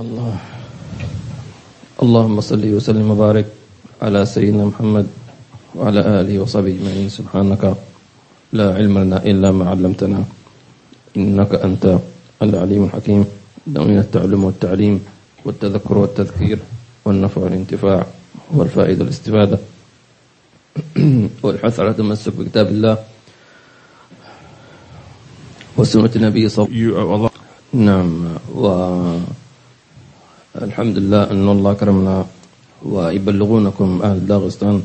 الله. 0.00 0.34
اللهم 2.02 2.36
صل 2.40 2.64
وسلم 2.64 3.04
وبارك 3.10 3.46
على 4.00 4.24
سيدنا 4.24 4.72
محمد 4.72 5.06
وعلى 5.76 6.00
آله 6.00 6.34
وصحبه 6.40 6.72
أجمعين. 6.72 7.08
سبحانك 7.12 7.76
لا 8.56 8.66
علم 8.80 8.96
لنا 8.98 9.18
إلا 9.20 9.52
ما 9.52 9.68
علمتنا. 9.70 10.24
إنك 11.16 11.52
أنت 11.60 11.84
العليم 12.42 12.84
الحكيم. 12.88 13.24
من 13.66 13.98
التعلم 13.98 14.40
والتعليم 14.44 14.96
والتذكر 15.44 15.98
والتذكير 15.98 16.58
والنفع 17.04 17.40
والانتفاع 17.40 18.06
والفائدة 18.56 19.00
والاستفادة. 19.04 19.58
والحث 21.44 21.80
على 21.80 21.92
تمسك 21.92 22.32
بكتاب 22.40 22.66
الله 22.72 22.94
وسنة 25.76 26.12
النبي 26.16 26.48
صلى 26.48 26.66
الله 26.66 27.12
عليه 27.12 27.28
وسلم. 27.28 27.40
نعم. 27.72 29.39
والحمد 30.54 30.98
لله 30.98 31.30
أن 31.30 31.46
الله 31.48 31.72
كرمنا 31.74 32.26
ويبلغونكم 32.82 33.88
أهل 34.02 34.26
داغستان 34.26 34.82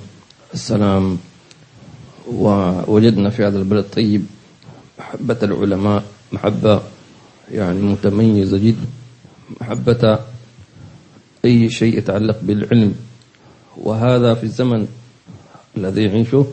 السلام 0.53 1.17
ووجدنا 2.29 3.29
في 3.29 3.41
هذا 3.45 3.57
البلد 3.57 3.85
الطيب 3.89 4.25
محبة 4.99 5.39
العلماء 5.43 6.03
محبة 6.31 6.81
يعني 7.51 7.81
متميزة 7.81 8.57
جدا 8.57 8.87
محبة 9.61 10.19
أي 11.45 11.69
شيء 11.69 11.97
يتعلق 11.97 12.37
بالعلم 12.41 12.95
وهذا 13.77 14.33
في 14.33 14.43
الزمن 14.43 14.87
الذي 15.77 16.03
يعيشه 16.03 16.45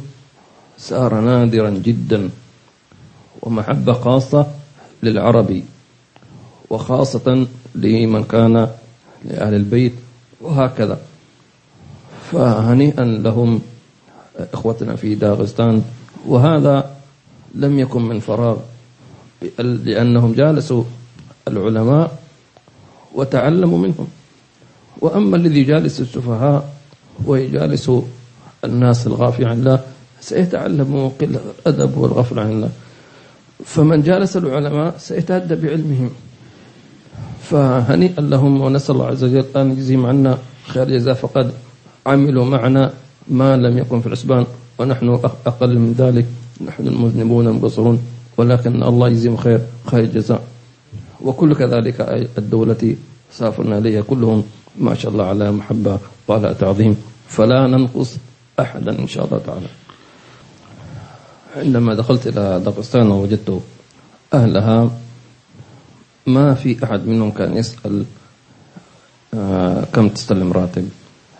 صار 0.79 1.21
نادرا 1.21 1.71
جدا 1.71 2.31
ومحبة 3.43 3.93
خاصة 3.93 4.47
للعربي 5.03 5.65
وخاصة 6.71 7.47
لمن 7.75 8.25
كان 8.25 8.69
لأهل 9.25 9.55
البيت 9.55 9.93
وهكذا. 10.41 10.99
فهنيئا 12.33 13.05
لهم 13.05 13.61
إخوتنا 14.55 14.97
في 14.97 15.15
داغستان. 15.15 15.83
وهذا 16.27 16.91
لم 17.55 17.79
يكن 17.79 18.03
من 18.03 18.21
فراغ 18.21 18.57
لأنهم 19.59 20.33
جالسوا 20.33 20.85
العلماء 21.49 22.19
وتعلموا 23.15 23.79
منهم. 23.79 24.07
وأما 25.01 25.37
الذي 25.37 25.65
جالس 25.65 26.01
السفهاء 26.01 26.73
ويجالس 27.27 27.91
الناس 28.65 29.07
الغافل 29.07 29.45
عن 29.45 29.59
الله 29.59 29.81
سيتعلم 30.21 31.13
قلة 31.21 31.41
الأدب 31.67 31.99
والغفل 31.99 32.39
عن 32.39 32.51
الله. 32.51 32.71
فمن 33.65 34.03
جالس 34.03 34.37
العلماء 34.37 34.95
سيتهدى 34.99 35.55
بعلمهم. 35.55 36.11
فهنيئا 37.53 38.21
لهم 38.21 38.61
ونسأل 38.61 38.95
الله 38.95 39.07
عز 39.07 39.25
وجل 39.25 39.45
أن 39.57 39.73
يجزيهم 39.73 40.07
عنا 40.07 40.39
خير 40.67 40.89
جزاء 40.89 41.15
فقد 41.15 41.53
عملوا 42.07 42.45
معنا 42.45 42.93
ما 43.29 43.57
لم 43.57 43.79
يكن 43.79 44.01
في 44.01 44.07
الحسبان 44.07 44.47
ونحن 44.79 45.09
أقل 45.47 45.79
من 45.79 45.93
ذلك. 45.93 46.27
نحن 46.65 46.87
المذنبون 46.87 47.47
المبصرون 47.49 47.99
ولكن 48.37 48.83
الله 48.83 49.09
يجزيهم 49.09 49.37
خير 49.37 49.61
خير 49.87 50.05
الجزاء. 50.05 50.43
وكل 51.21 51.55
كذلك 51.55 52.01
الدولة 52.39 52.97
سافرنا 53.33 53.79
إليها 53.79 54.01
كلهم. 54.01 54.45
ما 54.79 54.95
شاء 54.95 55.13
الله 55.13 55.25
على 55.25 55.53
محبة 55.53 55.99
وعلى 56.29 56.55
تعظيم. 56.55 56.97
فلا 57.29 57.67
ننقص 57.67 58.17
أحدا 58.61 58.99
إن 58.99 59.09
شاء 59.09 59.25
الله 59.25 59.41
تعالى. 59.47 59.71
عندما 61.57 61.95
دخلت 61.95 62.27
إلى 62.27 62.61
داغستان 62.65 63.11
وجدت 63.11 63.61
أهلها 64.35 64.91
ما 66.27 66.55
في 66.55 66.85
أحد 66.85 67.07
منهم 67.07 67.31
كان 67.31 67.57
يسأل 67.57 68.05
آه، 69.35 69.85
كم 69.85 70.09
تستلم 70.09 70.53
راتب؟ 70.53 70.89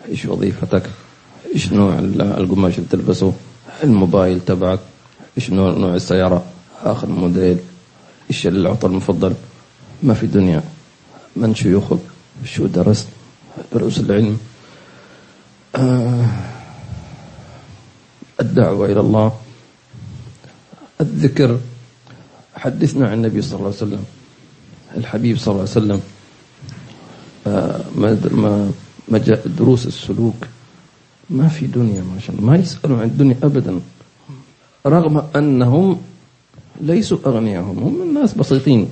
إيش 0.09 0.25
وظيفتك؟ 0.25 0.89
إيش 1.53 1.73
نوع 1.73 1.99
القماش 1.99 2.77
اللي 2.77 2.89
تلبسه؟ 2.89 3.33
الموبايل 3.83 4.39
تبعك؟ 4.39 4.79
إيش 5.37 5.49
نوع 5.49 5.71
نوع 5.71 5.95
السيارة؟ 5.95 6.43
آخر 6.83 7.07
موديل. 7.09 7.57
إيش 8.29 8.47
العطر 8.47 8.89
المفضل؟ 8.89 9.33
ما 10.03 10.13
في 10.13 10.27
دنيا. 10.27 10.63
من 11.35 11.55
شيوخك 11.55 11.99
شو 12.45 12.65
درست؟ 12.65 13.07
دروس 13.73 13.99
العلم. 13.99 14.37
آه 15.75 16.25
الدعوة 18.41 18.85
إلى 18.85 18.99
الله. 18.99 19.33
الذكر. 21.01 21.59
حدثنا 22.55 23.07
عن 23.07 23.13
النبي 23.13 23.41
صلى 23.41 23.53
الله 23.53 23.65
عليه 23.65 23.77
وسلم. 23.77 24.05
الحبيب 24.97 25.37
صلى 25.37 25.47
الله 25.51 25.61
عليه 25.61 25.71
وسلم 25.71 26.01
آه 27.47 27.81
ما 27.95 28.71
ما 29.07 29.17
دروس 29.45 29.87
السلوك 29.87 30.47
ما 31.29 31.47
في 31.47 31.67
دنيا 31.67 32.01
ما 32.01 32.19
شاء 32.19 32.35
الله 32.35 32.45
ما 32.51 32.55
يسألوا 32.57 32.97
عن 32.97 33.07
الدنيا 33.07 33.37
أبدا 33.43 33.79
رغم 34.85 35.27
أنهم 35.35 36.01
ليسوا 36.81 37.17
أغنياء 37.25 37.63
هم 37.63 37.77
هم 37.83 38.01
الناس 38.01 38.33
بسيطين 38.33 38.89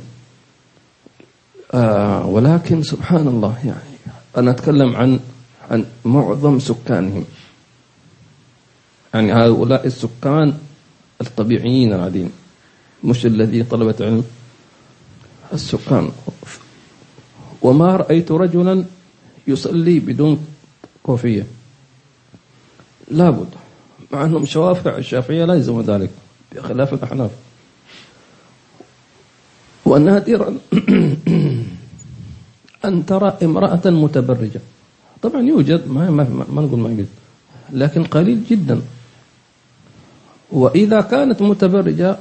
آه 1.74 2.26
ولكن 2.26 2.84
سبحان 2.84 3.28
الله 3.28 3.58
يعني 3.66 3.96
أنا 4.38 4.52
أتكلم 4.52 4.96
عن 4.96 5.20
عن 5.72 5.86
معظم 6.06 6.60
سكانهم 6.60 7.24
يعني 9.14 9.34
هؤلاء 9.34 9.88
السكان 9.88 10.54
الطبيعيين 11.22 11.94
العاديين 11.94 12.32
مش 13.04 13.26
الذي 13.26 13.64
طلبة 13.64 13.96
علم. 14.00 14.24
السكان. 15.54 16.12
وما 17.62 17.96
رأيت 17.96 18.32
رجلا 18.32 18.86
يصلي 19.48 20.00
بدون 20.00 20.46
كوفية. 21.04 21.46
لابد. 23.12 23.48
مع 24.12 24.26
أنهم 24.26 24.46
شوافع 24.46 24.98
الشافعية 24.98 25.46
لا 25.46 25.54
يلزم 25.54 25.82
ذلك 25.82 26.10
بخلاف 26.56 26.94
الأحناف. 26.94 27.32
ونادرا 29.86 30.58
أن 32.86 33.06
ترى 33.06 33.38
امرأة 33.44 33.82
متبرجة. 33.86 34.62
طبعا 35.22 35.42
يوجد 35.42 35.88
ما, 35.88 36.10
ما, 36.10 36.46
ما 36.50 36.62
نقول 36.62 36.80
ما 36.80 36.90
يوجد. 36.90 37.08
لكن 37.74 38.04
قليل 38.04 38.44
جدا. 38.50 38.82
وإذا 40.52 41.02
كانت 41.02 41.42
متبرجة 41.42 42.18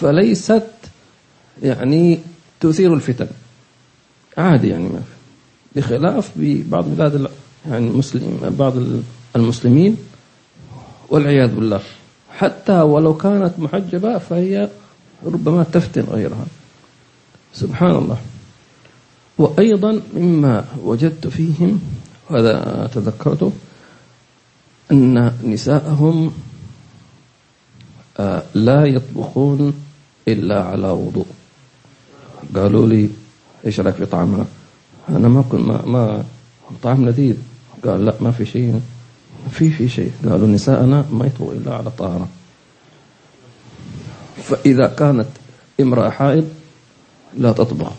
فليست 0.00 0.66
يعني 1.62 2.18
تثير 2.62 2.94
الفتن. 2.94 3.26
عادي 4.38 4.68
يعني 4.68 4.84
ما 4.84 5.00
في. 5.00 5.80
بخلاف 5.80 6.30
ببعض 6.36 6.84
بلاد 6.84 7.30
يعني 7.70 7.86
المسلم 7.88 8.54
بعض 8.58 8.74
المسلمين 9.36 9.96
والعياذ 11.08 11.54
بالله. 11.54 11.80
حتى 12.38 12.80
ولو 12.80 13.16
كانت 13.16 13.52
محجبة 13.58 14.18
فهي 14.18 14.68
ربما 15.24 15.62
تفتن 15.62 16.02
غيرها. 16.02 16.46
سبحان 17.54 17.90
الله. 17.90 18.18
وأيضا 19.38 20.00
مما 20.14 20.64
وجدت 20.82 21.26
فيهم 21.26 21.80
وهذا 22.30 22.90
تذكرته 22.94 23.52
أن 24.92 25.32
نساءهم 25.44 26.32
آه، 28.18 28.42
لا 28.54 28.84
يطبخون 28.84 29.74
إلا 30.28 30.62
على 30.62 30.88
وضوء. 30.90 31.26
قالوا 32.54 32.86
لي 32.86 33.10
إيش 33.66 33.80
رأيك 33.80 33.94
في 33.94 34.06
طعامنا 34.06 34.46
أنا 35.08 35.28
ما 35.28 35.42
كنت 35.42 35.60
ما, 35.60 35.86
ما 35.86 36.24
طعم 36.82 37.08
لذيذ. 37.08 37.36
قال 37.84 38.04
لا 38.04 38.14
ما 38.20 38.30
في 38.30 38.46
شيء 38.46 38.80
في 39.50 39.70
في 39.70 39.88
شيء. 39.88 40.12
قالوا 40.24 40.48
نساءنا 40.48 41.04
ما 41.12 41.26
يطبخ 41.26 41.50
إلا 41.50 41.74
على 41.74 41.90
طهارة. 41.90 42.28
فإذا 44.42 44.86
كانت 44.86 45.28
امرأة 45.80 46.10
حائض 46.10 46.48
لا 47.36 47.52
تطبخ 47.52 47.92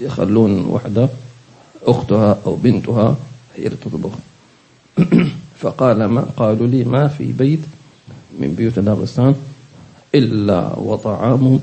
يخلون 0.00 0.64
وحدة 0.64 1.08
أختها 1.82 2.38
أو 2.46 2.54
بنتها 2.56 3.16
هي 3.56 3.66
اللي 3.66 3.76
تطبخ. 3.76 4.12
فقال 5.60 6.04
ما 6.04 6.20
قالوا 6.36 6.66
لي 6.66 6.84
ما 6.84 7.08
في 7.08 7.32
بيت 7.32 7.60
من 8.38 8.54
بيوت 8.54 8.78
داغستان 8.78 9.34
إلا 10.14 10.78
وطعام 10.78 11.60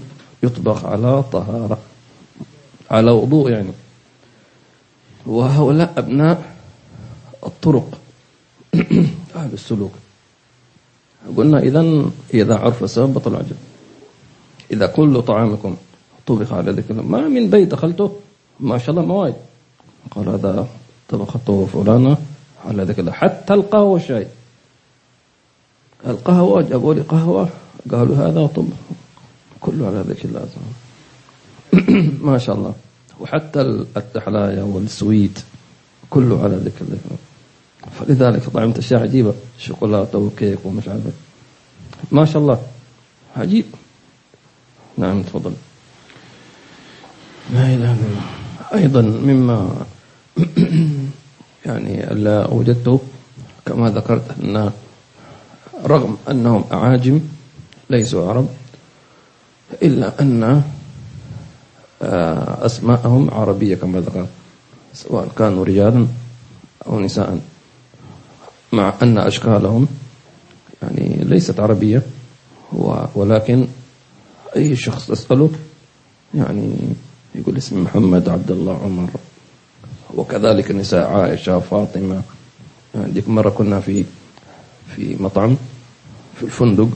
يطبخ 0.47 0.85
على 0.85 1.23
طهارة 1.23 1.77
على 2.91 3.11
وضوء 3.11 3.51
يعني. 3.51 3.71
وهؤلاء 5.25 5.93
أبناء 5.97 6.55
الطرق 7.45 7.97
أهل 9.35 9.53
السلوك. 9.53 9.91
قلنا 11.37 11.59
إذا 11.59 12.11
إذا 12.33 12.55
عرف 12.55 12.83
السبب 12.83 13.13
بطل 13.13 13.31
العجب. 13.31 13.55
إذا 14.71 14.87
كل 14.87 15.21
طعامكم 15.21 15.75
طبخ 16.27 16.53
على 16.53 16.71
ذكر 16.71 16.93
ما 16.93 17.27
من 17.27 17.49
بيت 17.49 17.67
دخلته 17.67 18.11
ما 18.59 18.77
شاء 18.77 18.89
الله 18.89 19.05
مواد. 19.05 19.35
قال 20.11 20.29
هذا 20.29 20.67
طبخته 21.09 21.67
فلانة 21.73 22.17
على 22.65 22.83
ذكر 22.83 23.11
حتى 23.11 23.53
القهوة 23.53 23.83
والشاي 23.83 24.27
القهوة 26.07 26.61
جابوا 26.61 26.93
لي 26.93 27.01
قهوة 27.01 27.49
قالوا 27.91 28.15
هذا 28.15 28.47
طب. 28.47 28.67
كله 29.61 29.87
على 29.87 30.03
ذكر 30.07 30.29
الله 30.29 30.47
ما 32.31 32.37
شاء 32.37 32.55
الله. 32.55 32.73
وحتى 33.19 33.61
التحلايا 33.97 34.63
والسويت 34.63 35.39
كله 36.09 36.43
على 36.43 36.55
ذكر 36.55 36.81
الله 36.85 36.99
فلذلك 37.99 38.49
طعمت 38.49 38.77
اشياء 38.77 39.01
عجيبة. 39.01 39.33
شوكولاتة 39.59 40.17
وكيك 40.17 40.59
ومش 40.65 40.87
عارف 40.87 41.03
ما 42.11 42.25
شاء 42.25 42.41
الله. 42.41 42.61
عجيب. 43.37 43.65
نعم 44.97 45.23
تفضل. 45.23 45.53
لا 47.53 47.61
إله 47.61 47.75
إلا 47.75 47.91
الله. 47.91 48.25
أيضا 48.73 49.01
مما 49.01 49.85
يعني 51.65 52.05
لا 52.23 52.47
وجدته 52.47 52.99
كما 53.65 53.89
ذكرت 53.89 54.39
أن 54.43 54.71
رغم 55.85 56.17
أنهم 56.29 56.63
أعاجم 56.71 57.19
ليسوا 57.89 58.29
عرب 58.29 58.47
إلا 59.83 60.21
أن 60.21 60.63
آه، 62.01 62.65
أسماءهم 62.65 63.29
عربية 63.31 63.75
كما 63.75 63.99
ذكرت 63.99 64.29
سواء 64.93 65.27
كانوا 65.37 65.65
رجالا 65.65 66.07
أو 66.87 66.99
نساء 66.99 67.39
مع 68.73 68.93
أن 69.01 69.17
أشكالهم 69.17 69.87
يعني 70.81 71.23
ليست 71.23 71.59
عربية 71.59 72.01
ولكن 73.15 73.67
أي 74.55 74.75
شخص 74.75 75.07
تساله 75.07 75.49
يعني 76.33 76.73
يقول 77.35 77.57
اسمي 77.57 77.81
محمد 77.81 78.29
عبد 78.29 78.51
الله 78.51 78.83
عمر 78.83 79.09
وكذلك 80.15 80.71
النساء 80.71 81.07
عائشة 81.07 81.59
فاطمة 81.59 82.21
ديك 82.95 83.29
مرة 83.29 83.49
كنا 83.49 83.79
في 83.79 84.05
في 84.95 85.15
مطعم 85.19 85.55
في 86.35 86.43
الفندق 86.43 86.89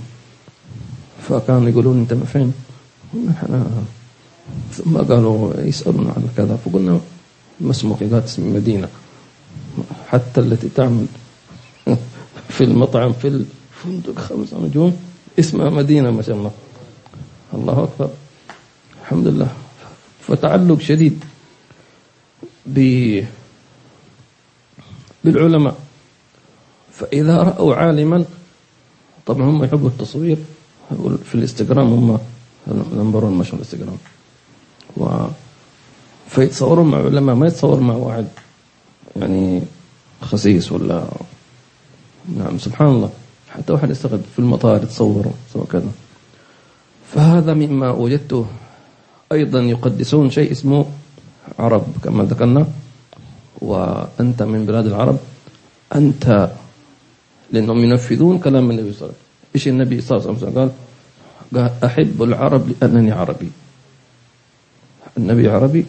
فكانوا 1.32 1.70
يقولون 1.70 2.00
انت 2.00 2.14
من 2.14 2.24
فين؟ 2.24 2.54
إحنا 3.32 3.66
ثم 4.72 4.98
قالوا 4.98 5.62
يسألون 5.62 6.08
عن 6.08 6.30
كذا 6.38 6.56
فقلنا 6.66 7.00
ما 7.60 7.72
اسمك 7.72 8.00
قالت 8.04 8.26
اسمي 8.26 8.52
مدينة. 8.52 8.88
حتى 10.08 10.42
التي 10.42 10.70
تعمل 10.70 11.06
في 12.56 12.64
المطعم 12.64 13.14
في 13.14 13.28
الفندق 13.28 14.20
خمس 14.20 14.54
نجوم 14.54 14.98
اسمها 15.40 15.70
مدينة 15.70 16.12
ما 16.12 16.22
شاء 16.22 16.36
الله. 16.36 16.52
الله 17.54 17.84
أكبر. 17.84 18.10
الحمد 19.02 19.28
لله. 19.28 19.48
فتعلق 20.28 20.80
شديد 20.80 21.24
بالعلماء. 25.24 25.76
فإذا 26.92 27.38
رأوا 27.38 27.76
عالما 27.76 28.26
طبعا 29.26 29.46
هم 29.46 29.64
يحبوا 29.64 29.90
التصوير. 29.90 30.38
في 31.26 31.36
الانستغرام 31.36 31.88
هم 31.94 32.20
نمبر 32.94 33.26
ما 33.26 33.44
شاء 33.44 33.56
الانستغرام. 33.56 33.98
و 34.98 35.28
فيتصورون 36.28 36.92
مع 36.92 36.98
علماء 36.98 37.36
ما 37.36 37.48
يتصور 37.48 37.80
مع 37.80 37.96
واحد 37.96 38.28
يعني 39.16 39.62
خسيس 40.22 40.72
ولا 40.72 41.04
نعم 42.38 42.60
سبحان 42.60 42.88
الله. 42.88 43.10
حتى 43.50 43.74
واحد 43.74 43.90
يستغرب 43.90 44.22
في 44.34 44.40
المطار 44.40 44.84
يتصور 44.84 45.26
سواء 45.54 45.66
كذا 45.66 45.92
فهذا 47.14 47.54
مما 47.54 47.92
وجدته. 47.92 48.46
أيضا 49.32 49.60
يقدسون 49.60 50.32
شيء 50.32 50.52
اسمه 50.52 50.86
عرب 51.60 51.84
كما 52.04 52.24
ذكرنا. 52.24 52.68
وأنت 53.62 54.44
من 54.44 54.66
بلاد 54.66 54.86
العرب. 54.86 55.18
أنت 55.96 56.52
لأنهم 57.52 57.80
ينفذون 57.84 58.40
كلام 58.40 58.72
النبي 58.72 58.94
صلى 58.94 59.02
الله 59.02 59.12
عليه 59.12 59.20
وسلم. 59.20 59.31
إيش 59.56 59.68
النبي 59.68 60.02
صلى 60.02 60.18
الله 60.18 60.28
عليه 60.30 60.38
وسلم 60.38 60.60
قال؟ 60.60 60.72
قال 61.56 61.72
أحب 61.84 62.24
العرب 62.24 62.70
لأنني 62.70 63.12
عربي. 63.12 63.52
النبي 65.18 65.50
عربي؟ 65.50 65.86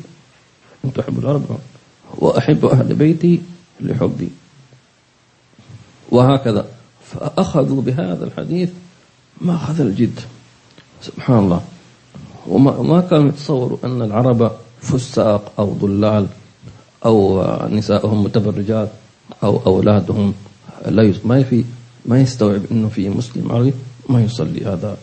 أنت 0.85 0.99
أحب 0.99 1.19
العرب؟ 1.19 1.59
وأحب 2.19 2.64
أهل 2.64 2.94
بيتي 2.94 3.43
لحبي. 3.81 4.29
وهكذا. 6.11 6.67
فأخذوا 7.05 7.82
بهذا 7.82 8.25
الحديث 8.25 8.70
ما 9.41 9.55
أخذ 9.55 9.81
الجد. 9.81 10.20
سبحان 11.03 11.38
الله. 11.38 11.62
وما 12.47 12.82
ما 12.82 13.00
كانوا 13.00 13.29
يتصوروا 13.29 13.79
أن 13.85 14.03
العرب 14.03 14.53
فساق 14.81 15.53
أو 15.59 15.73
ضلال 15.73 16.26
أو 17.05 17.44
نسائهم 17.69 18.25
متبرجات 18.25 18.88
أو 19.43 19.61
أولادهم 19.67 20.35
لا 20.87 21.14
ما 21.25 21.43
في 21.43 21.64
ما 22.06 22.20
يستوعب 22.20 22.62
أنه 22.70 22.88
في 22.88 23.08
مسلم 23.08 23.52
عربي 23.52 23.72
ما 24.08 24.22
يصلي 24.22 24.64
هذا. 24.66 24.96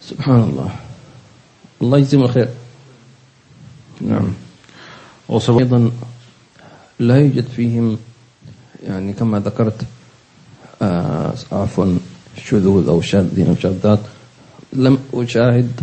سبحان 0.00 0.40
الله. 0.40 0.70
الله 1.82 1.98
يجزيهم 1.98 2.22
الخير. 2.22 2.48
نعم. 4.00 4.32
أيضا 5.30 5.90
لا 6.98 7.16
يوجد 7.16 7.44
فيهم 7.44 7.98
يعني 8.84 9.12
كما 9.12 9.40
ذكرت 9.40 9.80
آه 10.82 11.34
عفوا 11.52 11.98
شذوذ 12.44 12.88
أو 12.88 13.00
شاذين 13.00 13.46
أو 13.46 13.56
شاذات 13.56 14.00
لم 14.72 14.98
أشاهد 15.14 15.80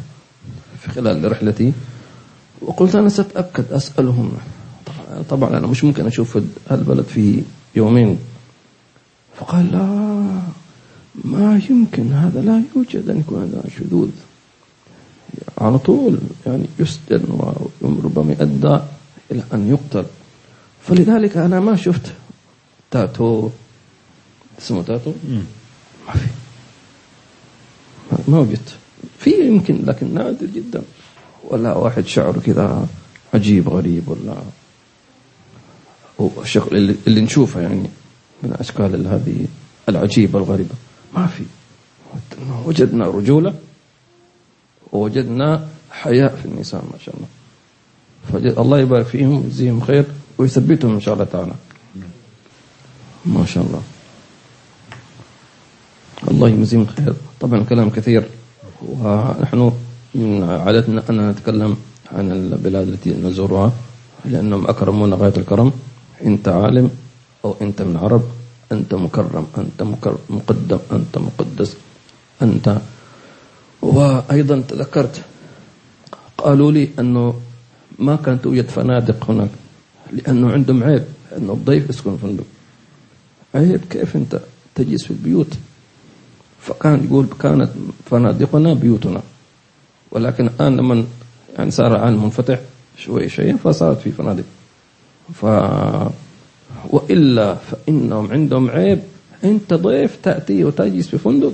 في 0.81 0.89
خلال 0.91 1.31
رحلتي. 1.31 1.73
وقلت 2.61 2.95
أنا 2.95 3.09
سأتأكد 3.09 3.71
أسألهم. 3.71 4.31
طبعا 5.29 5.57
أنا 5.57 5.67
مش 5.67 5.83
ممكن 5.83 6.07
أشوف 6.07 6.39
البلد 6.71 7.05
في 7.05 7.43
يومين. 7.75 8.19
فقال 9.35 9.71
لا 9.71 9.85
ما 11.15 11.61
يمكن 11.69 12.13
هذا 12.13 12.41
لا 12.41 12.61
يوجد 12.75 13.09
أن 13.09 13.19
يكون 13.19 13.43
هذا 13.43 13.63
شذوذ 13.77 14.09
على 15.57 15.77
طول 15.77 16.17
يعني 16.45 16.65
يسجن 16.79 17.23
وربما 17.81 18.33
يؤدى 18.39 18.79
إلى 19.31 19.43
أن 19.53 19.69
يقتل. 19.69 20.05
فلذلك 20.81 21.37
أنا 21.37 21.59
ما 21.59 21.75
شفت 21.75 22.13
تاتو. 22.91 23.49
اسمه 24.59 24.81
تاتو؟ 24.83 25.13
ما 26.07 26.13
في. 26.13 26.27
ما 28.27 28.39
وجدت. 28.39 28.75
في 29.19 29.47
يمكن 29.47 29.85
لكن 29.85 30.13
نادر 30.13 30.45
جدا. 30.45 30.81
ولا 31.43 31.73
واحد 31.73 32.05
شعره 32.05 32.39
كذا 32.39 32.87
عجيب 33.33 33.69
غريب 33.69 34.07
ولا. 34.07 34.35
الشكل 36.41 36.77
اللي, 36.77 36.95
اللي 37.07 37.21
نشوفه 37.21 37.61
يعني. 37.61 37.89
من 38.43 38.51
الاشكال 38.51 39.07
هذه 39.07 39.45
العجيبة 39.89 40.39
الغريبة. 40.39 40.75
ما 41.15 41.27
في. 41.27 41.43
وجدنا 42.65 43.07
رجوله 43.07 43.53
ووجدنا 44.91 45.67
حياء 45.91 46.35
في 46.35 46.45
النساء 46.45 46.83
ما 46.91 46.97
شاء 47.05 47.15
الله. 47.15 47.27
فجد 48.33 48.59
الله 48.59 48.79
يبارك 48.79 49.05
فيهم 49.05 49.43
ويجزيهم 49.43 49.79
خير 49.81 50.05
ويثبتهم 50.37 50.93
إن 50.93 51.01
شاء 51.01 51.13
الله 51.13 51.25
تعالى. 51.25 51.53
ما 53.25 53.45
شاء 53.45 53.63
الله. 53.63 53.81
الله 56.31 56.49
يجزيهم 56.49 56.85
خير. 56.85 57.13
طبعا 57.39 57.63
كلام 57.63 57.89
كثير. 57.89 58.27
ونحن 58.81 59.71
من 60.15 60.43
عادتنا 60.43 61.03
أن 61.09 61.29
نتكلم 61.29 61.77
عن 62.11 62.31
البلاد 62.31 62.87
التي 62.87 63.09
نزورها 63.09 63.71
لأنهم 64.25 64.67
أكرمون 64.67 65.13
غاية 65.13 65.33
الكرم. 65.37 65.71
أنت 66.25 66.47
عالم 66.47 66.91
أو 67.45 67.55
أنت 67.61 67.81
من 67.81 67.97
عرب 67.97 68.23
أنت 68.73 68.93
مكرم 68.93 69.47
أنت 69.57 69.83
مقدم 70.29 70.79
أنت 70.91 71.17
مقدس 71.17 71.77
أنت. 72.41 72.77
وأيضا 73.81 74.61
تذكرت 74.61 75.21
قالوا 76.37 76.71
لي 76.71 76.89
أنه 76.99 77.39
ما 77.99 78.15
كانت 78.15 78.43
توجد 78.43 78.69
فنادق 78.69 79.31
هناك 79.31 79.49
لأنه 80.11 80.51
عندهم 80.51 80.83
عيب 80.83 81.03
أنه 81.37 81.53
الضيف 81.53 81.89
يسكن 81.89 82.17
فندق 82.17 82.43
عيب 83.55 83.81
كيف 83.89 84.15
أنت 84.15 84.39
تجلس 84.75 85.03
في 85.03 85.11
البيوت؟ 85.11 85.53
فكان 86.59 87.05
يقول 87.05 87.27
كانت 87.39 87.69
فنادقنا 88.05 88.73
بيوتنا. 88.73 89.21
ولكن 90.11 90.47
الآن 90.47 90.77
لما 90.77 91.05
يعني 91.57 91.71
صار 91.71 91.95
العالم 91.95 92.23
منفتح 92.23 92.59
شوي 92.97 93.29
شوي 93.29 93.53
فصارت 93.53 93.99
في 94.01 94.11
فنادق. 94.11 94.43
ف 95.33 95.45
وإلا 96.89 97.55
فإنهم 97.55 98.31
عندهم 98.31 98.69
عيب. 98.69 98.99
أنت 99.43 99.73
ضيف 99.73 100.17
تأتي 100.23 100.63
وتجلس 100.63 101.07
في 101.07 101.17
فندق. 101.17 101.53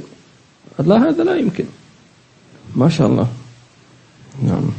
لا 0.80 1.10
هذا 1.10 1.24
لا 1.24 1.36
يمكن. 1.36 1.66
ما 2.76 2.90
شاء 2.90 3.08
الله. 3.08 3.28
نعم. 4.44 4.72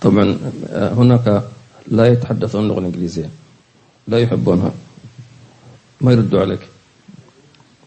طبعا 0.00 0.38
هناك 0.72 1.42
لا 1.88 2.06
يتحدثون 2.06 2.62
اللغة 2.62 2.78
الإنجليزية 2.78 3.30
لا 4.08 4.18
يحبونها. 4.18 4.72
ما 6.00 6.12
يردوا 6.12 6.40
عليك. 6.40 6.60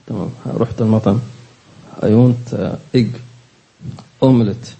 تمام. 0.08 0.30
رحت 0.48 0.82
المطعم. 0.82 1.20
I 2.02 2.12
want 2.16 2.54
egg 2.96 3.12
omelette. 4.22 4.76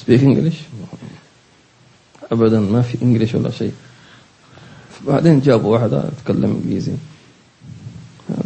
Speak 0.00 0.22
English? 0.22 0.58
ابدا 2.32 2.60
ما 2.60 2.82
في 2.82 3.02
إنجليش 3.02 3.34
ولا 3.34 3.50
شيء. 3.50 3.72
بعدين 5.06 5.40
جابوا 5.40 5.72
واحدة 5.72 6.04
تتكلم 6.18 6.60
إنجليزي. 6.64 6.92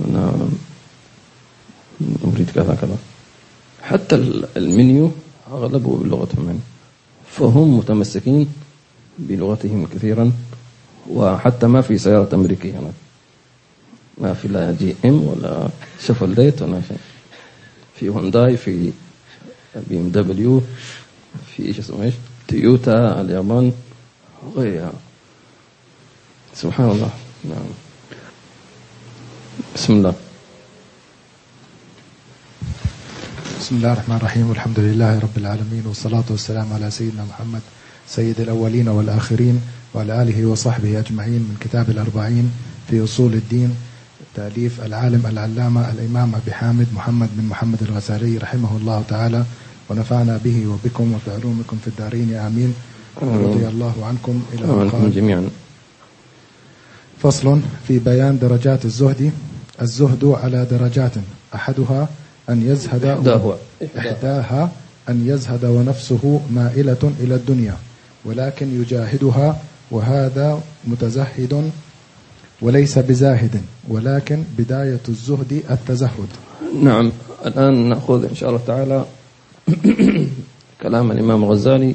أنا 0.09 0.49
أريد 2.25 2.51
كذا 2.55 2.75
كذا. 2.81 2.97
حتى 3.83 4.15
المنيو 4.57 5.11
أغلبه 5.53 5.97
بلغتهم 5.97 6.47
يعني. 6.47 6.59
فهم 7.27 7.79
متمسكين 7.79 8.47
بلغتهم 9.19 9.87
كثيرا 9.87 10.33
وحتى 11.11 11.67
ما 11.67 11.81
في 11.81 11.99
سيارة 11.99 12.35
أمريكية 12.35 12.71
هناك 12.71 12.93
ما 14.19 14.35
في 14.35 14.49
لا 14.49 14.73
GM 14.73 15.23
ولا 15.25 15.69
شفروليه 16.07 16.63
ولا 16.63 16.81
شيء. 16.89 16.99
في 17.95 18.09
هونداي 18.09 18.57
في 18.57 18.93
BMW 19.91 20.63
في 21.47 21.67
إيش 21.67 21.79
اسمه 21.79 22.03
إيش؟ 22.03 22.15
تويوتا 22.49 23.21
اليابان 23.21 23.73
غيرها. 24.57 24.93
سبحان 26.55 26.91
الله. 26.91 27.11
نعم. 27.51 27.71
بسم 29.75 29.93
الله. 29.93 30.15
بسم 33.61 33.77
الله 33.77 33.93
الرحمن 33.93 34.17
الرحيم. 34.17 34.45
والحمد 34.51 34.79
لله 34.81 35.19
رب 35.19 35.37
العالمين 35.37 35.83
والصلاة 35.87 36.25
والسلام 36.31 36.73
على 36.73 36.91
سيدنا 36.91 37.25
محمد 37.27 37.61
سيد 38.07 38.41
الأولين 38.41 38.89
والآخرين 38.89 39.61
وعلى 39.95 40.23
آله 40.23 40.47
وصحبه 40.47 40.99
أجمعين. 40.99 41.43
من 41.43 41.57
كتاب 41.61 41.91
الأربعين 41.91 42.47
في 42.91 43.05
أصول 43.05 43.35
الدين 43.35 43.75
تأليف 44.35 44.81
العالم 44.81 45.27
العلامة 45.27 45.91
الإمام 45.91 46.35
أبي 46.35 46.53
حامد 46.53 46.87
محمد 46.95 47.29
بن 47.35 47.45
محمد 47.51 47.83
الغزالي 47.83 48.39
رحمه 48.39 48.77
الله 48.77 49.03
تعالى 49.09 49.45
ونفعنا 49.91 50.41
به 50.45 50.67
وبكم 50.67 51.07
وبعلومكم 51.15 51.77
في 51.83 51.89
الدارين. 51.89 52.35
آمين. 52.35 52.75
رضي 53.23 53.65
الله 53.69 53.95
عنكم 54.07 54.43
إلى 54.53 55.11
جميعا. 55.11 55.51
فصل 57.25 57.61
في 57.89 57.99
بيان 57.99 58.39
درجات 58.39 58.85
الزهد. 58.85 59.33
الزهد 59.83 60.25
على 60.25 60.67
درجات. 60.71 61.13
أحدها 61.55 62.09
أن 62.49 62.63
يزهد 62.71 63.05
إحداها 63.05 63.59
إحداها 63.99 64.73
أن 65.09 65.29
يزهد 65.29 65.65
ونفسه 65.65 66.41
مائلة 66.51 67.13
إلى 67.21 67.35
الدنيا 67.35 67.77
ولكن 68.25 68.81
يجاهدها 68.81 69.61
وهذا 69.91 70.61
متزهد 70.85 71.71
وليس 72.63 72.99
بزاهد 72.99 73.63
ولكن 73.89 74.45
بداية 74.59 75.01
الزهد 75.09 75.63
التزهد. 75.71 76.29
نعم 76.83 77.13
الآن 77.47 77.89
نأخذ 77.89 78.25
إن 78.25 78.35
شاء 78.35 78.49
الله 78.49 78.61
تعالى 78.67 79.05
كلام 80.83 81.11
الإمام 81.11 81.45
الغزالي 81.45 81.95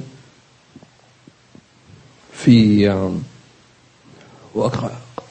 في 2.34 2.90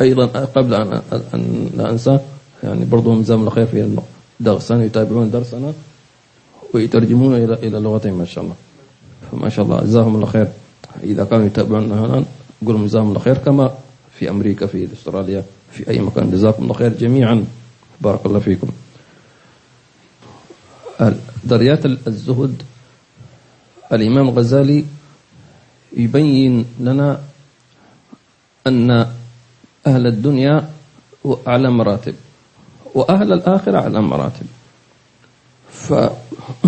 وأيضا 0.01 0.27
قبل 0.27 0.75
أن 0.75 1.03
أن 1.35 1.71
لا 1.75 1.91
أنسى 1.91 2.19
يعني 2.65 2.85
برضو 2.85 3.21
جزاهم 3.23 3.41
الله 3.41 3.51
خير 3.51 3.67
في 3.67 3.99
الدرسان 4.41 4.83
يتابعون 4.83 5.31
درسنا 5.31 5.73
ويترجمون 6.75 7.35
إلى 7.35 7.55
إلى 7.55 7.79
لغتهم 7.79 8.19
ما 8.19 8.25
شاء 8.25 8.45
الله. 8.45 8.57
فما 9.33 9.49
شاء 9.49 9.65
الله 9.65 9.81
جزاهم 9.81 10.15
الله 10.15 10.27
خير. 10.27 10.49
إذا 11.03 11.25
كانوا 11.25 11.47
يتابعوننا 11.47 12.01
هنا 12.01 12.25
نقول 12.63 12.75
لهم 12.75 12.87
جزاهم 12.87 13.09
الله 13.09 13.21
خير 13.21 13.39
كما 13.39 13.75
في 14.19 14.31
أمريكا 14.31 14.67
في 14.67 14.89
أستراليا 14.93 15.45
في 15.73 15.91
أي 15.91 15.99
مكان. 16.01 16.31
جزاكم 16.31 16.63
الله 16.63 16.75
خير 16.75 16.93
جميعا. 16.95 17.45
بارك 18.01 18.27
الله 18.27 18.39
فيكم. 18.39 18.69
درجات 21.45 21.87
الزهد 21.87 22.63
الإمام 23.93 24.29
الغزالي 24.29 24.85
يبين 25.97 26.65
لنا 26.81 27.21
أن 28.67 29.07
أهل 29.89 30.07
الدنيا 30.07 30.69
أعلى 31.49 31.71
مراتب 31.71 32.15
وأهل 32.95 33.33
الآخرة 33.33 33.79
على 33.79 34.01
مراتب. 34.03 34.47
ف 35.71 35.95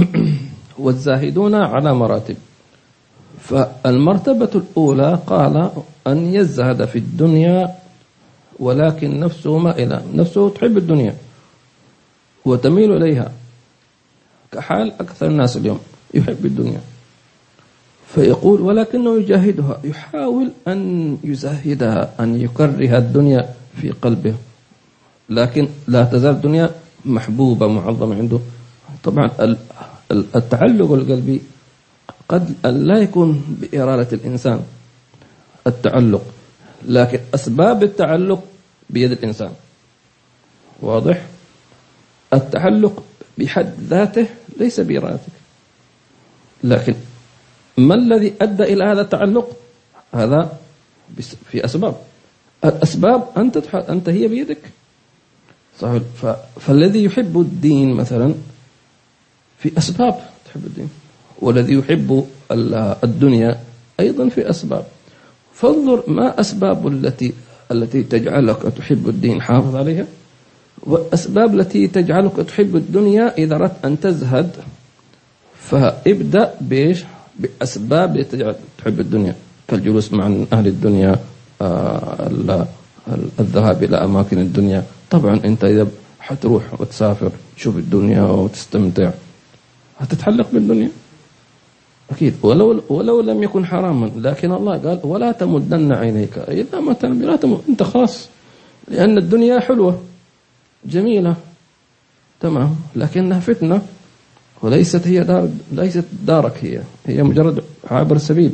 والزاهدون 0.84 1.54
على 1.54 1.94
مراتب. 1.94 2.36
فالمرتبة 3.40 4.50
الأولى 4.54 5.18
قال 5.26 5.70
أن 6.06 6.34
يزهد 6.34 6.84
في 6.84 6.98
الدنيا 6.98 7.74
ولكن 8.58 9.20
نفسه 9.20 9.58
مائلة 9.58 10.02
نفسه 10.14 10.50
تحب 10.50 10.76
الدنيا 10.76 11.16
وتميل 12.44 12.92
إليها. 12.92 13.32
كحال 14.52 14.92
أكثر 15.00 15.26
الناس 15.26 15.56
اليوم 15.56 15.80
يحب 16.14 16.46
الدنيا. 16.46 16.80
فيقول 18.14 18.60
ولكنه 18.60 19.18
يجاهدها 19.18 19.80
يحاول 19.84 20.50
أن 20.68 21.18
يزهدها 21.24 22.14
أن 22.20 22.40
يكره 22.40 22.98
الدنيا 22.98 23.54
في 23.80 23.90
قلبه. 23.90 24.34
لكن 25.30 25.68
لا 25.88 26.04
تزال 26.04 26.34
الدنيا 26.34 26.70
محبوبة 27.04 27.66
معظمة 27.66 28.14
عنده. 28.16 28.38
طبعا 29.04 29.30
التعلق 30.10 30.92
القلبي 30.92 31.40
قد 32.28 32.54
لا 32.66 32.98
يكون 32.98 33.56
بإرادة 33.60 34.08
الإنسان 34.12 34.60
التعلق. 35.66 36.24
لكن 36.84 37.20
أسباب 37.34 37.82
التعلق 37.82 38.44
بيد 38.90 39.12
الإنسان. 39.12 39.50
واضح؟ 40.82 41.26
التعلق 42.32 43.02
بحد 43.38 43.74
ذاته 43.80 44.26
ليس 44.58 44.80
بإرادتك 44.80 45.32
لكن 46.64 46.94
ما 47.80 47.94
الذي 47.94 48.32
أدى 48.40 48.62
إلى 48.62 48.84
هذا 48.84 49.00
التعلق؟ 49.00 49.56
هذا 50.14 50.58
في 51.50 51.64
أسباب. 51.64 51.96
الأسباب 52.64 53.28
أنت 53.36 53.56
أنت 53.74 54.08
هي 54.08 54.28
بيدك. 54.28 54.58
صحيح. 55.80 56.02
فالذي 56.60 57.04
يحب 57.04 57.40
الدين 57.40 57.94
مثلا 57.94 58.34
في 59.58 59.78
أسباب 59.78 60.20
تحب 60.46 60.66
الدين. 60.66 60.88
والذي 61.38 61.74
يحب 61.74 62.26
الدنيا 63.04 63.60
أيضا 64.00 64.28
في 64.28 64.50
أسباب. 64.50 64.84
فانظر 65.54 66.10
ما 66.10 66.40
أسباب 66.40 66.86
التي 66.86 67.32
التي 67.70 68.02
تجعلك 68.02 68.62
تحب 68.62 69.08
الدين. 69.08 69.42
حافظ 69.42 69.76
عليها. 69.76 70.06
والأسباب 70.82 71.60
التي 71.60 71.86
تجعلك 71.86 72.36
تحب 72.36 72.76
الدنيا 72.76 73.38
إذا 73.38 73.54
أردت 73.54 73.84
أن 73.84 74.00
تزهد 74.00 74.50
فابدأ 75.60 76.54
بإيش؟ 76.60 77.04
بأسباب 77.40 78.26
تحب 78.78 79.00
الدنيا 79.00 79.34
كالجلوس 79.68 80.12
مع 80.12 80.26
أهل 80.52 80.66
الدنيا 80.66 81.18
آه، 81.62 82.66
الذهاب 83.40 83.84
إلى 83.84 83.96
أماكن 83.96 84.38
الدنيا. 84.38 84.84
طبعا 85.10 85.40
أنت 85.44 85.64
إذا 85.64 85.86
حتروح 86.20 86.80
وتسافر 86.80 87.32
تشوف 87.56 87.76
الدنيا 87.76 88.22
وتستمتع. 88.22 89.10
هتتعلق 89.98 90.48
بالدنيا؟ 90.52 90.90
أكيد. 92.10 92.34
ولو 92.42 92.82
ولو 92.88 93.20
لم 93.20 93.42
يكن 93.42 93.66
حراما. 93.66 94.10
لكن 94.16 94.52
الله 94.52 94.78
قال 94.78 95.00
ولا 95.04 95.32
تمدن 95.32 95.92
عينيك. 95.92 96.38
إذا 96.38 96.80
ما 96.80 96.96
لا 97.02 97.36
تمد 97.36 97.60
أنت 97.68 97.82
خلاص. 97.82 98.28
لأن 98.88 99.18
الدنيا 99.18 99.60
حلوة. 99.60 100.02
جميلة. 100.84 101.34
تمام. 102.40 102.76
لكنها 102.96 103.40
فتنة. 103.40 103.82
وليست 104.62 105.06
هي 105.06 105.20
دار 105.20 105.48
ليست 105.72 106.04
دارك 106.26 106.64
هي 106.64 106.82
هي 107.06 107.22
مجرد 107.22 107.64
عابر 107.90 108.18
سبيل. 108.18 108.52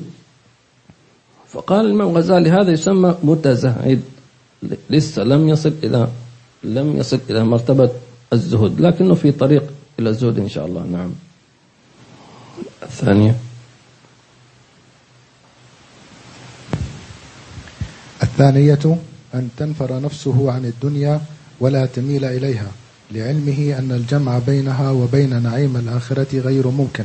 فقال 1.49 1.87
الإمام 1.87 2.09
الغزالي 2.09 2.51
هذا 2.51 2.71
يسمى 2.71 3.17
متزهد 3.23 4.03
لسه 4.91 5.23
لم 5.23 5.49
يصل 5.49 5.73
إلى 5.85 6.09
لم 6.65 6.97
يصل 6.97 7.21
إلى 7.31 7.45
مرتبة 7.45 7.91
الزهد 8.33 8.81
لكنه 8.81 9.15
في 9.15 9.33
طريق 9.33 9.65
إلى 9.99 10.09
الزهد 10.09 10.39
إن 10.39 10.49
شاء 10.49 10.67
الله. 10.67 10.83
نعم. 10.83 11.13
الثانية. 12.83 13.37
الثانية 18.23 18.99
أن 19.35 19.49
تنفر 19.57 20.01
نفسه 20.01 20.53
عن 20.53 20.65
الدنيا 20.65 21.21
ولا 21.61 21.87
تميل 21.87 22.25
إليها. 22.25 22.71
لعلمه 23.11 23.79
أن 23.79 23.93
الجمع 23.93 24.39
بينها 24.39 24.91
وبين 24.91 25.43
نعيم 25.43 25.77
الآخرة 25.77 26.39
غير 26.39 26.69
ممكن 26.69 27.05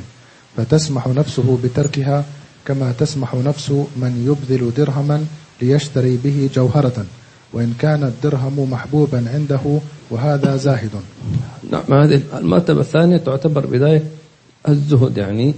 فتسمح 0.57 1.07
نفسه 1.07 1.59
بتركها 1.63 2.25
كما 2.65 2.91
تسمح 2.91 3.35
نفس 3.35 3.69
من 3.71 4.25
يبذل 4.27 4.73
درهما 4.73 5.25
ليشتري 5.61 6.17
به 6.23 6.49
جوهرة 6.53 7.05
وإن 7.53 7.73
كان 7.79 8.03
الدرهم 8.03 8.71
محبوبا 8.71 9.25
عنده 9.33 9.79
وهذا 10.09 10.57
زاهد. 10.57 10.91
نعم 11.71 11.93
هذه 11.93 12.21
المرتبة 12.33 12.81
الثانية 12.81 13.17
تعتبر 13.17 13.65
بداية 13.65 14.03
الزهد 14.67 15.17
يعني 15.17 15.53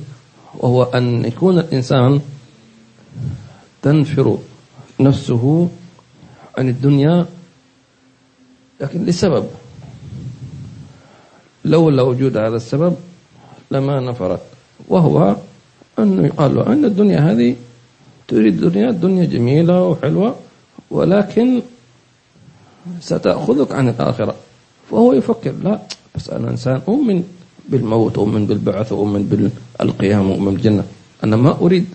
وهو 0.57 0.83
أن 0.83 1.25
يكون 1.25 1.59
الإنسان 1.59 2.21
تنفر 3.81 4.37
نفسه 4.99 5.69
عن 6.57 6.69
الدنيا 6.69 7.25
لكن 8.81 9.05
لسبب. 9.05 9.45
لولا 11.65 12.01
وجود 12.01 12.37
هذا 12.37 12.55
السبب 12.55 12.95
لما 13.71 13.99
نفرت. 13.99 14.41
وهو 14.87 15.35
أنه 15.99 16.25
يقال 16.25 16.55
له 16.55 16.67
أن 16.67 16.85
الدنيا 16.85 17.19
هذه 17.19 17.55
تريد 18.27 18.63
الدنيا 18.63 18.89
الدنيا 18.89 19.25
جميلة 19.25 19.87
وحلوة 19.87 20.35
ولكن 20.91 21.61
ستأخذك 23.01 23.71
عن 23.71 23.89
الآخرة. 23.89 24.35
فهو 24.91 25.13
يفكر 25.13 25.53
لا 25.63 25.79
بس 26.15 26.29
أنا 26.29 26.49
إنسان 26.49 26.81
أؤمن 26.87 27.23
بالموت 27.69 28.17
أؤمن 28.17 28.45
بالبعث 28.45 28.91
أؤمن 28.91 29.49
بالقيام 29.79 30.31
أؤمن 30.31 30.53
بالجنة. 30.53 30.83
أنا 31.23 31.35
ما 31.35 31.57
أريد 31.61 31.85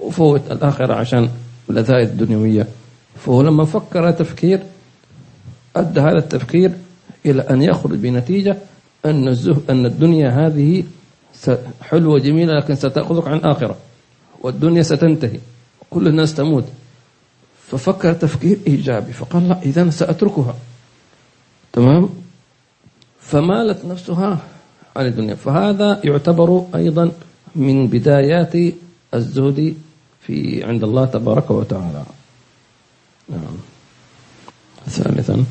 وفوت 0.00 0.40
الآخرة 0.50 0.94
عشان 0.94 1.28
اللذائذ 1.70 2.08
الدنيوية 2.08 2.66
فهو 3.16 3.42
لما 3.42 3.64
فكر 3.64 4.10
تفكير 4.10 4.62
أدى 5.76 6.00
هذا 6.00 6.18
التفكير 6.18 6.72
إلى 7.26 7.42
أن 7.42 7.62
يخرج 7.62 7.98
بنتيجة 7.98 8.56
أن 9.10 9.28
الزه 9.28 9.56
أن 9.70 9.86
الدنيا 9.86 10.28
هذه 10.30 10.84
حلوة 11.80 12.18
جميلة 12.18 12.52
لكن 12.58 12.74
ستأخذك 12.74 13.28
عن 13.28 13.38
آخرة 13.38 13.76
والدنيا 14.40 14.82
ستنتهي. 14.82 15.40
كل 15.90 16.08
الناس 16.08 16.34
تموت. 16.34 16.64
ففكر 17.70 18.12
تفكير 18.12 18.58
إيجابي. 18.66 19.12
فقال 19.12 19.48
لا 19.48 19.62
إذا 19.62 19.90
سأتركها. 19.90 20.54
تمام؟ 21.72 22.08
فمالت 23.20 23.84
نفسها 23.84 24.38
عن 24.96 25.06
الدنيا. 25.06 25.34
فهذا 25.34 26.00
يعتبر 26.04 26.66
أيضا 26.74 27.10
من 27.56 27.86
بدايات 27.86 28.54
الزهد 29.14 29.74
في 30.20 30.64
عند 30.64 30.84
الله 30.84 31.04
تبارك 31.04 31.50
وتعالى. 31.50 32.04
نعم. 33.28 33.56
ثالثا. 34.86 35.44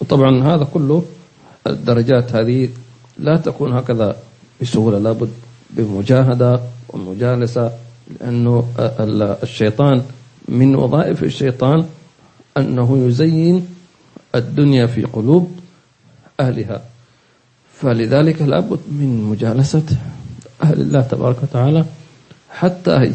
وطبعا 0.00 0.44
هذا 0.44 0.64
كله 0.64 1.04
الدرجات 1.66 2.34
هذه 2.34 2.68
لا 3.18 3.36
تكون 3.36 3.72
هكذا 3.72 4.16
بسهولة 4.60 4.98
لابد 4.98 5.30
بمجاهدة 5.70 6.60
ومجالسة 6.88 7.72
لأنه 8.20 8.68
الشيطان 9.42 10.02
من 10.48 10.76
وظائف 10.76 11.24
الشيطان 11.24 11.84
أنه 12.56 13.06
يزين 13.06 13.66
الدنيا 14.34 14.86
في 14.86 15.04
قلوب 15.04 15.58
أهلها. 16.40 16.82
فلذلك 17.74 18.42
لابد 18.42 18.80
من 18.90 19.24
مجالسة 19.30 19.82
أهل 20.62 20.80
الله 20.80 21.00
تبارك 21.00 21.42
وتعالى 21.42 21.84
حتى 22.50 23.12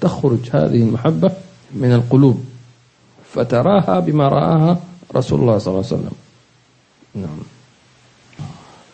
تخرج 0.00 0.38
هذه 0.52 0.82
المحبة 0.82 1.30
من 1.74 1.92
القلوب. 1.92 2.44
فتراها 3.32 4.00
بما 4.00 4.28
رآها 4.28 4.80
رسول 5.16 5.40
الله 5.40 5.58
صلى 5.58 5.74
الله 5.74 5.86
عليه 5.86 5.96
وسلم. 5.96 6.25
نعم. 7.16 7.38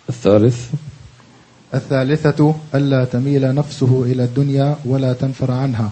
الثالث. 0.09 0.71
الثالثة 1.75 2.55
ألا 2.75 3.05
تميل 3.05 3.55
نفسه 3.55 4.03
إلى 4.03 4.25
الدنيا 4.25 4.77
ولا 4.85 5.13
تنفر 5.13 5.51
عنها 5.51 5.91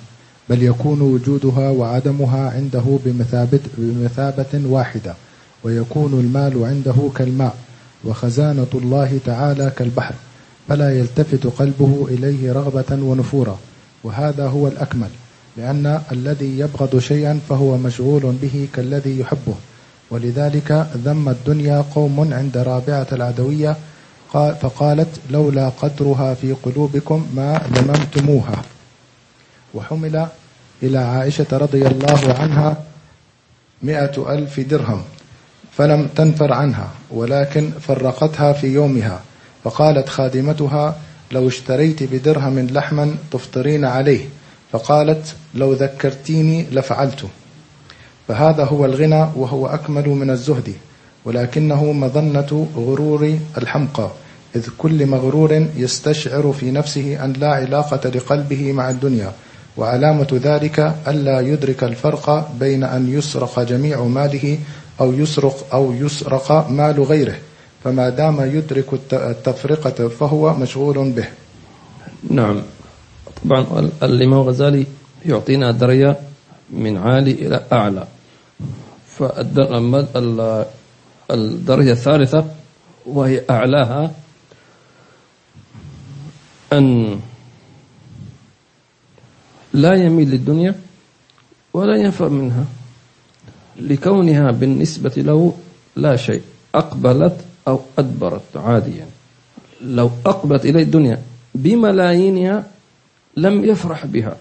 بل 0.48 0.62
يكون 0.62 1.00
وجودها 1.00 1.70
وعدمها 1.70 2.50
عنده 2.50 2.98
بمثابة, 3.04 3.60
بمثابة 3.78 4.60
واحدة 4.64 5.14
ويكون 5.64 6.12
المال 6.20 6.64
عنده 6.64 7.10
كالماء 7.16 7.56
وخزانة 8.04 8.66
الله 8.74 9.18
تعالى 9.26 9.72
كالبحر 9.76 10.14
فلا 10.68 10.98
يلتفت 10.98 11.46
قلبه 11.46 12.06
إليه 12.10 12.52
رغبة 12.52 13.02
ونفورا. 13.02 13.58
وهذا 14.04 14.46
هو 14.46 14.68
الأكمل 14.68 15.08
لأن 15.56 16.00
الذي 16.12 16.58
يبغض 16.58 16.98
شيئا 16.98 17.40
فهو 17.48 17.78
مشغول 17.78 18.22
به 18.42 18.68
كالذي 18.74 19.20
يحبه. 19.20 19.54
ولذلك 20.10 20.86
ذم 21.04 21.28
الدنيا 21.28 21.84
قوم 21.94 22.34
عند 22.34 22.56
رابعة 22.56 23.06
العدوية 23.12 23.76
فقالت 24.32 25.20
لولا 25.30 25.68
قدرها 25.68 26.34
في 26.34 26.52
قلوبكم 26.52 27.26
ما 27.34 27.60
لممتموها. 27.76 28.62
وحمل 29.74 30.26
إلى 30.82 30.98
عائشة 30.98 31.46
رضي 31.52 31.86
الله 31.86 32.34
عنها 32.38 32.76
مئة 33.82 34.34
ألف 34.34 34.60
درهم 34.60 35.02
فلم 35.72 36.06
تنفر 36.16 36.52
عنها 36.52 36.88
ولكن 37.10 37.70
فرقتها 37.80 38.52
في 38.52 38.66
يومها 38.66 39.20
فقالت 39.64 40.08
خادمتها 40.08 40.96
لو 41.32 41.48
اشتريت 41.48 42.02
بدرهم 42.02 42.58
لحما 42.58 43.14
تفطرين 43.30 43.84
عليه. 43.84 44.24
فقالت 44.72 45.34
لو 45.54 45.72
ذكرتيني 45.72 46.66
لفعلت. 46.72 47.26
فهذا 48.30 48.64
هو 48.64 48.84
الغنى 48.84 49.26
وهو 49.36 49.66
أكمل 49.66 50.08
من 50.08 50.30
الزهد 50.30 50.74
ولكنه 51.24 51.92
مظنة 51.92 52.66
غرور 52.76 53.38
الحمقى 53.58 54.10
إذ 54.56 54.68
كل 54.78 55.06
مغرور 55.06 55.66
يستشعر 55.76 56.52
في 56.60 56.70
نفسه 56.70 57.24
أن 57.24 57.32
لا 57.32 57.48
علاقة 57.48 58.10
لقلبه 58.10 58.72
مع 58.72 58.90
الدنيا 58.90 59.32
وعلامة 59.76 60.40
ذلك 60.42 60.94
ألا 61.08 61.40
يدرك 61.40 61.84
الفرق 61.84 62.50
بين 62.60 62.84
أن 62.84 63.12
يسرق 63.18 63.60
جميع 63.60 64.04
ماله 64.04 64.58
أو 65.00 65.12
يسرق 65.12 65.66
أو 65.72 65.92
يسرق 65.92 66.70
مال 66.70 67.02
غيره 67.02 67.36
فما 67.84 68.08
دام 68.08 68.40
يدرك 68.40 68.86
التفرقة 69.12 70.08
فهو 70.08 70.54
مشغول 70.54 71.10
به. 71.10 71.28
نعم. 72.30 72.62
طبعا 73.44 73.90
الإمام 74.02 74.40
الغزالي 74.40 74.86
يعطينا 75.26 75.70
درجة 75.70 76.16
من 76.70 76.96
عالي 76.96 77.30
إلى 77.30 77.64
أعلى. 77.72 78.06
فالدرجة 81.28 81.92
الثالثة 81.92 82.44
وهي 83.06 83.42
أعلاها 83.50 84.12
أن 86.72 87.20
لا 89.72 89.94
يميل 89.94 90.30
للدنيا 90.30 90.74
ولا 91.74 91.96
ينفر 91.96 92.28
منها 92.28 92.64
لكونها 93.76 94.50
بالنسبة 94.50 95.12
له 95.16 95.54
لا 95.96 96.16
شيء 96.16 96.42
أقبلت 96.74 97.44
أو 97.68 97.80
أدبرت 97.98 98.56
عاديا. 98.56 99.06
لو 99.82 100.10
أقبلت 100.26 100.64
إلى 100.64 100.82
الدنيا 100.82 101.22
بملايينها 101.54 102.66
لم 103.36 103.64
يفرح 103.64 104.06
بها. 104.06 104.36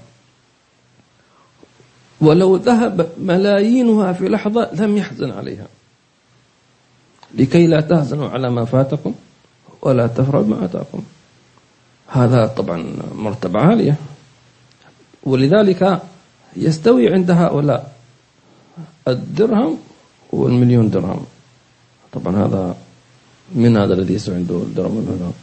ولو 2.21 2.55
ذهب 2.55 3.09
ملايينها 3.21 4.13
في 4.13 4.29
لحظة 4.29 4.69
لم 4.73 4.97
يحزن 4.97 5.31
عليها. 5.31 5.67
لكي 7.35 7.67
لا 7.67 7.81
تحزنوا 7.81 8.29
على 8.29 8.49
ما 8.49 8.65
فاتكم 8.65 9.13
ولا 9.81 10.07
تفرحوا 10.07 10.41
بما 10.41 10.65
أتاكم. 10.65 11.03
هذا 12.07 12.47
طبعا 12.47 12.85
مرتبة 13.15 13.59
عالية. 13.59 13.95
ولذلك 15.23 16.01
يستوي 16.55 17.13
عند 17.13 17.31
هؤلاء 17.31 17.93
الدرهم 19.07 19.77
والمليون 20.31 20.89
درهم. 20.89 21.25
طبعا 22.13 22.45
هذا 22.45 22.75
من 23.55 23.77
هذا 23.77 23.93
الذي 23.93 24.13
يسوي 24.13 24.35
عنده 24.35 24.55
الدرهم 24.55 24.97
والمليون. 24.97 25.33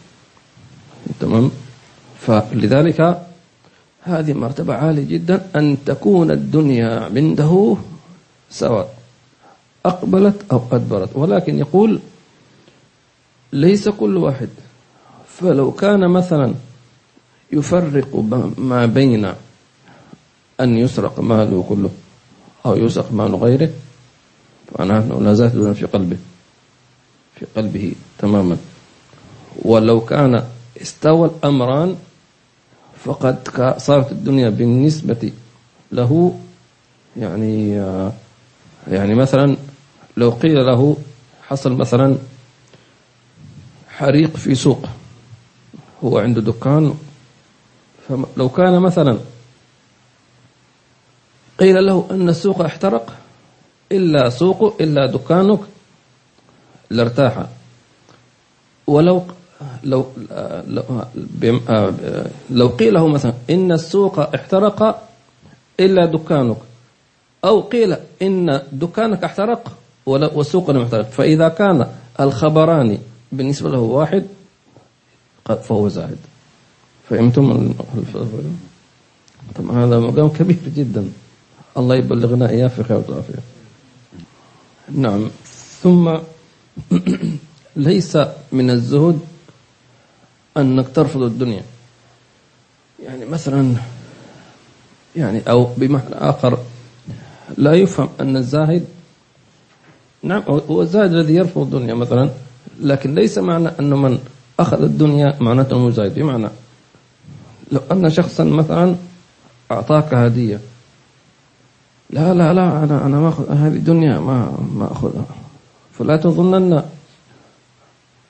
تمام؟ 1.20 1.50
فلذلك 2.20 3.26
هذه 4.06 4.32
مرتبة 4.32 4.74
عالية 4.74 5.04
جدا. 5.04 5.46
أن 5.56 5.76
تكون 5.86 6.30
الدنيا 6.30 7.10
عنده 7.14 7.76
سواء 8.50 8.94
أقبلت 9.86 10.46
أو 10.52 10.62
أدبرت. 10.72 11.16
ولكن 11.16 11.58
يقول 11.58 12.00
ليس 13.52 13.88
كل 13.88 14.16
واحد. 14.16 14.48
فلو 15.28 15.72
كان 15.72 16.10
مثلا 16.10 16.54
يفرق 17.52 18.16
ما 18.58 18.86
بين 18.86 19.24
أن 20.60 20.78
يسرق 20.78 21.20
ماله 21.20 21.64
كله 21.68 21.90
أو 22.66 22.76
يسرق 22.76 23.12
مال 23.12 23.34
غيره 23.34 23.70
فنحن 24.72 25.24
لا 25.24 25.34
زال 25.34 25.74
في 25.74 25.86
قلبه 25.86 26.16
في 27.34 27.46
قلبه 27.56 27.92
تماما. 28.18 28.56
ولو 29.62 30.00
كان 30.00 30.44
استوى 30.82 31.28
الأمران 31.28 31.96
فقد 33.06 33.36
صارت 33.78 34.12
الدنيا 34.12 34.50
بالنسبة 34.50 35.32
له 35.92 36.40
يعني 37.16 37.70
يعني 38.88 39.14
مثلا 39.14 39.56
لو 40.16 40.30
قيل 40.30 40.66
له 40.66 40.96
حصل 41.42 41.72
مثلا 41.72 42.16
حريق 43.88 44.36
في 44.36 44.54
سوق 44.54 44.86
هو 46.04 46.18
عنده 46.18 46.40
دكان 46.40 46.94
فلو 48.08 48.48
كان 48.48 48.80
مثلا 48.80 49.18
قيل 51.58 51.86
له 51.86 52.06
أن 52.10 52.28
السوق 52.28 52.60
احترق 52.60 53.14
إلا 53.92 54.30
سوق 54.30 54.76
إلا 54.80 55.06
دكانك 55.06 55.60
لارتاح. 56.90 57.46
ولو 58.86 59.26
لو 59.84 60.06
لو, 60.68 60.82
لو 62.50 62.68
قيل 62.68 62.94
له 62.94 63.08
مثلا 63.08 63.34
إن 63.50 63.72
السوق 63.72 64.18
احترق 64.18 65.08
إلا 65.80 66.06
دكانك. 66.06 66.56
أو 67.44 67.60
قيل 67.60 67.96
إن 68.22 68.62
دكانك 68.72 69.24
احترق 69.24 69.72
والسوق 70.06 70.70
لم 70.70 70.82
يحترق. 70.82 71.10
فإذا 71.10 71.48
كان 71.48 71.86
الخبران 72.20 72.98
بالنسبة 73.32 73.70
له 73.70 73.78
واحد 73.80 74.26
فهو 75.62 75.88
زاهد 75.88 76.18
فهمتم؟ 77.08 77.74
طبعا 79.56 79.84
هذا 79.84 79.98
مقام 79.98 80.28
كبير 80.28 80.58
جدا. 80.76 81.12
الله 81.76 81.96
يبلغنا 81.96 82.50
إياه 82.50 82.68
في 82.68 82.84
خير 82.84 83.02
وعافية 83.08 83.38
نعم. 84.92 85.30
ثم 85.82 86.16
ليس 87.76 88.18
من 88.52 88.70
الزهد 88.70 89.18
أنك 90.56 90.88
ترفض 90.94 91.22
الدنيا. 91.22 91.62
يعني 93.02 93.24
مثلا 93.24 93.74
يعني 95.16 95.42
أو 95.50 95.64
بمعنى 95.76 96.14
آخر 96.14 96.58
لا 97.58 97.72
يفهم 97.74 98.08
أن 98.20 98.36
الزاهد 98.36 98.84
نعم 100.22 100.42
هو 100.48 100.82
الزاهد 100.82 101.12
الذي 101.12 101.34
يرفض 101.34 101.62
الدنيا 101.62 101.94
مثلا 101.94 102.30
لكن 102.80 103.14
ليس 103.14 103.38
معنى 103.38 103.68
أن 103.80 103.90
من 103.90 104.18
أخذ 104.60 104.82
الدنيا 104.82 105.36
معناته 105.40 105.76
أنه 105.76 105.90
زاهد. 105.90 106.14
بمعنى 106.14 106.48
لو 107.72 107.80
أن 107.92 108.10
شخصا 108.10 108.44
مثلا 108.44 108.96
أعطاك 109.70 110.14
هدية 110.14 110.60
لا 112.10 112.34
لا 112.34 112.52
لا 112.52 112.84
أنا 112.84 113.06
أنا 113.06 113.20
ما 113.20 113.28
أخذ 113.28 113.50
هذه 113.50 113.76
الدنيا 113.76 114.18
ما 114.18 114.58
ما 114.74 114.92
أخذها. 114.92 115.24
فلا 115.92 116.16
تظنن 116.16 116.82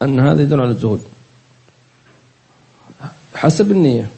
أن 0.03 0.21
هذا 0.21 0.43
يدل 0.43 0.61
على 0.61 0.71
الزهد. 0.71 1.01
حسب 3.37 3.71
النية. 3.71 4.09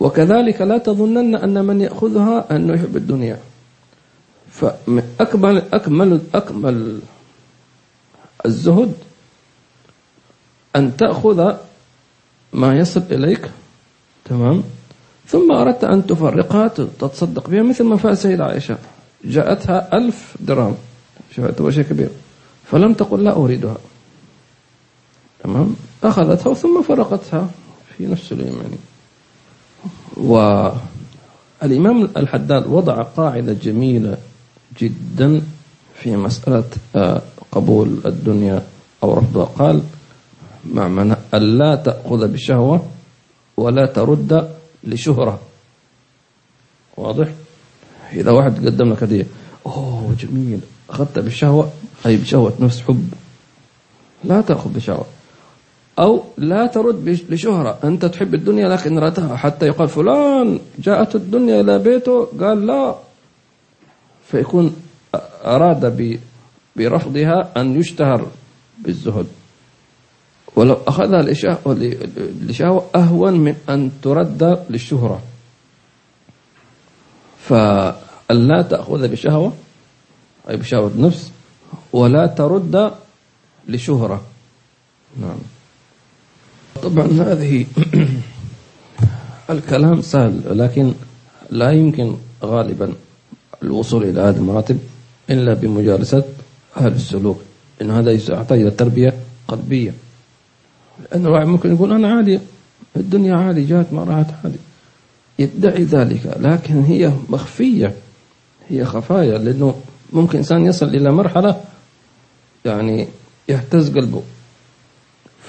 وكذلك 0.00 0.62
لا 0.62 0.78
تظنن 0.78 1.34
أن 1.34 1.64
من 1.64 1.80
يأخذها 1.80 2.56
أنه 2.56 2.74
يحب 2.74 2.96
الدنيا. 2.96 3.38
فأكمل 4.50 5.62
أكمل 5.72 6.20
أكمل 6.34 7.00
الزهد 8.46 8.94
أن 10.76 10.96
تأخذ 10.96 11.54
ما 12.52 12.78
يصل 12.78 13.02
إليك. 13.10 13.50
تمام؟ 14.24 14.62
ثم 15.26 15.52
أردت 15.52 15.84
أن 15.84 16.06
تفرقها 16.06 16.68
تتصدق 16.68 17.50
بها 17.50 17.62
مثل 17.62 17.84
ما 17.84 17.96
فعل 17.96 18.16
سيدة 18.16 18.44
عائشة. 18.44 18.78
جاءتها 19.24 19.96
ألف 19.98 20.36
درهم. 20.40 20.76
شوف 21.36 21.68
شيء 21.68 21.84
كبير 21.84 22.10
فلم 22.70 22.94
تقل 22.94 23.24
لا 23.24 23.36
أريدها. 23.36 23.76
تمام؟ 25.44 25.76
أخذتها 26.06 26.54
ثم 26.54 26.82
فرقتها 26.82 27.50
في 27.96 28.06
نفس 28.06 28.32
اليوم 28.32 28.56
يعني 28.56 28.78
والإمام 30.16 32.08
الحداد 32.16 32.66
وضع 32.66 33.02
قاعدة 33.02 33.52
جميلة 33.52 34.16
جدا 34.80 35.42
في 35.94 36.16
مسألة 36.16 36.64
آه، 36.96 37.22
قبول 37.52 38.00
الدنيا 38.06 38.62
أو 39.02 39.14
رفضها. 39.14 39.44
قال 39.44 39.82
مع 40.64 40.88
من 40.88 41.16
ألا 41.34 41.74
تأخذ 41.74 42.28
بشهوة 42.28 42.86
ولا 43.56 43.86
ترد 43.86 44.50
لشهرة؟ 44.84 45.40
واضح؟ 46.96 47.28
إذا 48.12 48.30
واحد 48.30 48.66
قدم 48.66 48.92
لك 48.92 49.02
هدية 49.02 49.26
أوه 49.66 50.14
جميل 50.20 50.60
أخذت 50.90 51.18
بالشهوة 51.18 51.72
أي 52.06 52.16
بشهوة 52.16 52.52
نفس 52.60 52.80
حب. 52.80 53.08
لا 54.24 54.40
تأخذ 54.40 54.70
بشهوة. 54.70 55.06
أو 55.98 56.24
لا 56.38 56.66
ترد 56.66 57.08
لشهرة 57.28 57.78
أنت 57.84 58.04
تحب 58.04 58.34
الدنيا 58.34 58.68
لكن 58.68 58.98
ردها 58.98 59.36
حتى 59.36 59.66
يقال 59.66 59.88
فلان 59.88 60.60
جاءت 60.78 61.14
الدنيا 61.14 61.60
إلى 61.60 61.78
بيته 61.78 62.28
قال 62.40 62.66
لا. 62.66 62.94
فيكون 64.30 64.76
أراد 65.44 66.20
برفضها 66.76 67.52
أن 67.56 67.80
يشتهر 67.80 68.26
بالزهد. 68.78 69.26
ولو 70.56 70.76
أخذها 70.86 71.22
لشهوة 71.22 72.84
أهون 72.94 73.40
من 73.40 73.54
أن 73.68 73.90
ترد 74.02 74.64
للشهرة. 74.70 75.22
فألا 77.38 78.62
تأخذ 78.62 79.08
بشهوة 79.08 79.52
أي 80.50 80.56
بشهوة 80.56 80.92
نفس 80.98 81.32
ولا 81.92 82.26
ترد 82.26 82.92
لشهرة. 83.68 84.22
طبعا 86.86 87.06
هذه 87.06 87.66
الكلام 89.50 90.00
سهل 90.00 90.58
لكن 90.58 90.92
لا 91.50 91.70
يمكن 91.70 92.14
غالبا 92.42 92.92
الوصول 93.62 94.04
إلى 94.04 94.20
هذه 94.20 94.36
المراتب 94.36 94.78
إلا 95.30 95.54
بمجالسة 95.54 96.24
أهل 96.76 96.92
السلوك 96.92 97.40
إن 97.82 97.90
هذا 97.90 98.12
يحتاج 98.12 98.60
إلى 98.60 98.70
تربية 98.70 99.14
قلبية. 99.48 99.94
لأن 101.12 101.26
الواحد 101.26 101.46
ممكن 101.46 101.74
يقول 101.74 101.92
أنا 101.92 102.08
عادي 102.08 102.40
الدنيا 102.96 103.36
عادي 103.36 103.64
جات 103.64 103.92
ما 103.92 104.04
راحت 104.04 104.26
عادي 104.44 104.58
يدعي 105.38 105.82
ذلك 105.82 106.36
لكن 106.40 106.82
هي 106.82 107.12
مخفية 107.28 107.94
هي 108.68 108.84
خفايا 108.84 109.38
لأنه 109.38 109.74
ممكن 110.12 110.38
إنسان 110.38 110.66
يصل 110.66 110.86
إلى 110.86 111.12
مرحلة 111.12 111.60
يعني 112.64 113.08
يهتز 113.48 113.90
قلبه. 113.90 114.22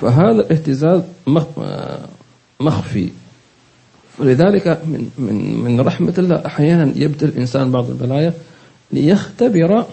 فهذا 0.02 0.42
الاهتزاز 0.42 1.02
مخفي. 2.60 3.10
ولذلك 4.20 4.68
من 4.86 5.10
من 5.18 5.64
من 5.64 5.82
رحمة 5.82 6.14
الله 6.18 6.46
أحيانا 6.46 6.94
يبتل 6.96 7.26
الإنسان 7.26 7.72
بعض 7.72 7.90
البلايا 7.90 8.34
ليختبر 8.92 9.86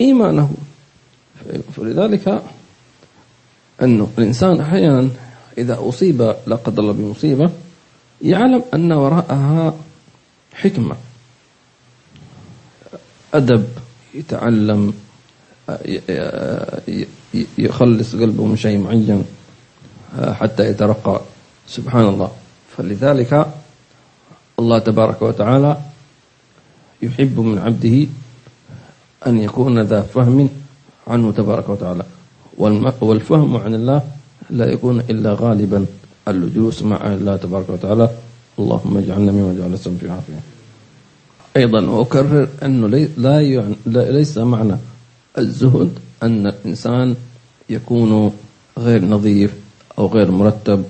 إيمانه. 0.00 0.54
فلذلك 1.76 2.42
أنه 3.82 4.10
الإنسان 4.18 4.60
أحيانا 4.60 5.08
إذا 5.58 5.78
أصيب 5.80 6.22
لا 6.46 6.56
قدر 6.56 6.82
الله 6.82 6.92
بمصيبة 6.92 7.50
يعلم 8.22 8.64
أن 8.74 8.92
وراءها 8.92 9.76
حكمة. 10.54 10.96
أدب 13.34 13.68
يتعلم 14.14 14.94
يخلص 17.58 18.14
قلبه 18.14 18.44
من 18.44 18.56
شيء 18.56 18.78
معين 18.78 19.24
حتى 20.18 20.70
يترقى. 20.70 21.20
سبحان 21.68 22.08
الله 22.08 22.30
فلذلك 22.76 23.46
الله 24.58 24.78
تبارك 24.78 25.22
وتعالى 25.22 25.76
يحب 27.02 27.40
من 27.40 27.58
عبده 27.58 28.06
أن 29.26 29.38
يكون 29.38 29.80
ذا 29.80 30.00
فهم 30.02 30.48
عنه 31.06 31.32
تبارك 31.32 31.68
وتعالى. 31.68 32.04
والفهم 33.00 33.56
عن 33.56 33.74
الله 33.74 34.02
لا 34.50 34.66
يكون 34.72 35.00
إلا 35.00 35.36
غالبا. 35.40 35.86
الجلوس 36.28 36.82
مع 36.82 37.06
الله 37.06 37.36
تبارك 37.36 37.68
وتعالى. 37.70 38.10
اللهم 38.58 38.96
اجعلنا 38.96 39.32
مما 39.32 39.54
جعل 39.58 39.72
السم 39.72 39.96
في 39.96 40.10
عافية. 40.10 40.40
أيضا 41.56 42.00
أكرر 42.00 42.48
أنه 42.62 43.08
لا 43.16 43.40
يعني 43.40 43.76
ليس 43.86 44.38
معنى 44.38 44.76
الزهد 45.38 45.90
أن 46.22 46.46
الإنسان 46.46 47.16
يكون 47.70 48.32
غير 48.78 49.04
نظيف 49.04 49.54
أو 49.98 50.06
غير 50.06 50.30
مرتب 50.30 50.84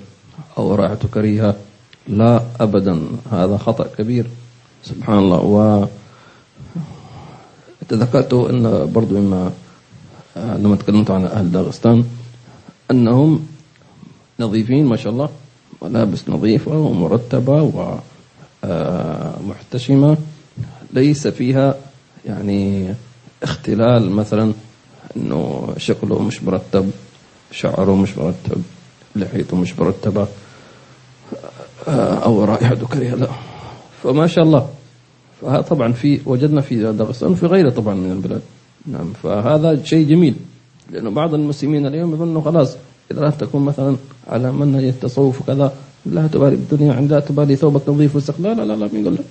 أو 0.57 0.75
رائحته 0.75 1.07
كريهة. 1.07 1.55
لا 2.07 2.43
أبدا. 2.59 3.01
هذا 3.31 3.57
خطأ 3.57 3.87
كبير. 3.97 4.25
سبحان 4.83 5.17
الله. 5.17 5.39
و 5.39 5.85
تذكرت 7.89 8.33
أن 8.33 8.91
برضو 8.93 9.19
مما 9.19 9.51
لما 10.35 10.75
تكلمت 10.75 11.11
عن 11.11 11.25
أهل 11.25 11.51
داغستان 11.51 12.03
أنهم 12.91 13.47
نظيفين 14.39 14.85
ما 14.85 14.95
شاء 14.95 15.13
الله 15.13 15.29
ملابس 15.81 16.29
نظيفة 16.29 16.77
ومرتبة 16.77 17.71
ومحتشمة 18.63 20.17
ليس 20.93 21.27
فيها 21.27 21.75
يعني 22.25 22.93
اختلال 23.43 24.11
مثلا 24.11 24.53
إنه 25.17 25.73
شكله 25.77 26.19
مش 26.19 26.43
مرتب 26.43 26.91
شعره 27.51 27.95
مش 27.95 28.17
مرتب 28.17 28.61
لحيته 29.15 29.57
مش 29.57 29.79
مرتبة. 29.79 30.27
أو 31.87 32.43
رائحته 32.43 32.87
كريهة 32.87 33.15
لا. 33.15 33.27
فما 34.03 34.27
شاء 34.27 34.43
الله. 34.43 34.69
فهذا 35.41 35.61
طبعا 35.61 35.91
في 35.91 36.19
وجدنا 36.25 36.61
في 36.61 36.91
داغستان 36.91 37.31
وفي 37.31 37.45
غيره 37.45 37.69
طبعا 37.69 37.93
من 37.93 38.11
البلاد. 38.11 38.41
نعم 38.87 39.13
فهذا 39.23 39.83
شيء 39.83 40.07
جميل. 40.07 40.35
لأنه 40.91 41.09
بعض 41.09 41.33
المسلمين 41.33 41.85
اليوم 41.85 42.13
يظنوا 42.13 42.41
خلاص 42.41 42.75
إذا 43.11 43.21
لم 43.21 43.29
تكون 43.29 43.65
مثلا 43.65 43.95
على 44.27 44.51
منهج 44.51 44.83
التصوف 44.83 45.41
وكذا 45.41 45.73
لا 46.05 46.27
تبالي 46.27 46.55
بالدنيا 46.55 46.93
عندها 46.93 47.19
تبالي 47.19 47.55
ثوبك 47.55 47.89
نظيف 47.89 48.15
وسخ 48.15 48.39
لا 48.39 48.53
لا 48.53 48.63
لا 48.63 48.89
مين 48.93 49.03
قال 49.05 49.13
لك. 49.13 49.25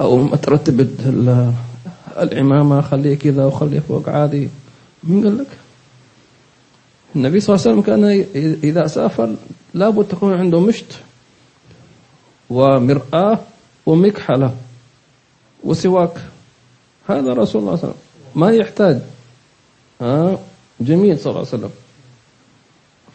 أو 0.00 0.36
ترتب 0.36 0.80
العمامة 2.18 2.80
خليه 2.80 3.18
كذا 3.18 3.44
وخليه 3.44 3.80
فوق 3.80 4.08
عادي. 4.08 4.48
مين 5.04 5.24
قال 5.24 5.38
لك؟ 5.38 5.46
النبي 7.16 7.40
صلى 7.40 7.56
الله 7.56 7.66
عليه 7.66 7.78
وسلم 7.80 7.86
كان 7.86 8.04
إذا 8.64 8.86
سافر 8.86 9.34
لابد 9.74 10.08
تكون 10.08 10.32
عنده 10.34 10.60
مشت 10.60 10.92
ومرآة 12.50 13.38
ومكحلة 13.86 14.54
وسواك. 15.64 16.16
هذا 17.08 17.32
رسول 17.32 17.34
الله 17.34 17.46
صلى 17.46 17.60
الله 17.60 17.70
عليه 17.70 17.78
وسلم. 17.78 17.94
ما 18.34 18.50
يحتاج. 18.50 18.98
ها؟ 20.00 20.38
جميل 20.80 21.18
صلى 21.18 21.30
الله 21.30 21.46
عليه 21.46 21.48
وسلم. 21.48 21.70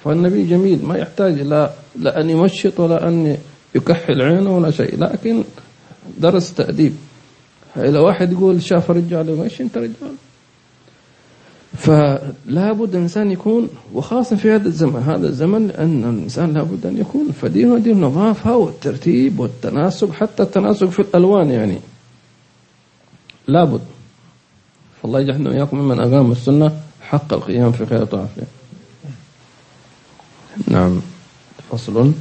فالنبي 0.04 0.48
جميل. 0.48 0.86
ما 0.86 0.98
يحتاج 0.98 1.42
لا 1.42 1.72
لا 1.96 2.22
أن 2.22 2.30
يمشط 2.30 2.80
ولا 2.80 3.08
أن 3.08 3.38
يكحل 3.76 4.22
عينه 4.22 4.58
ولا 4.58 4.72
شيء. 4.72 5.00
لكن 5.00 5.44
درس 6.18 6.54
تأديب. 6.54 6.94
إذا 7.78 8.00
واحد 8.00 8.32
يقول 8.32 8.64
شاف 8.64 8.92
رجال 8.92 9.42
إيش 9.42 9.62
أنت 9.62 9.78
رجال. 9.78 10.16
فلا 11.78 12.72
بد 12.72 12.96
الإنسان 12.96 13.32
يكون 13.32 13.70
وخاصة 13.94 14.36
في 14.36 14.52
هذا 14.52 14.68
الزمن 14.68 15.04
هذا 15.04 15.28
الزمن 15.28 15.72
أن 15.72 16.04
الإنسان 16.04 16.54
لا 16.54 16.64
بد 16.64 16.86
أن 16.86 16.98
يكون 16.98 17.32
فدينه 17.42 17.78
دين 17.78 17.94
النظافة 17.94 18.58
والترتيب 18.58 19.40
والتناسق 19.40 20.12
حتى 20.12 20.44
التناسق 20.44 20.90
في 20.90 21.00
الألوان 21.00 21.50
يعني. 21.50 21.78
لا 23.48 23.64
بد. 23.64 23.82
فالله 25.02 25.20
يجعلنا 25.20 25.50
وإياكم 25.50 25.78
ممن 25.78 26.00
أقام 26.00 26.32
السنة 26.32 26.80
حق 27.02 27.34
القيام 27.34 27.72
في 27.72 27.86
خير 27.86 28.08
وعافية 28.14 28.44
نعم. 30.68 31.02
فصل. 31.72 32.12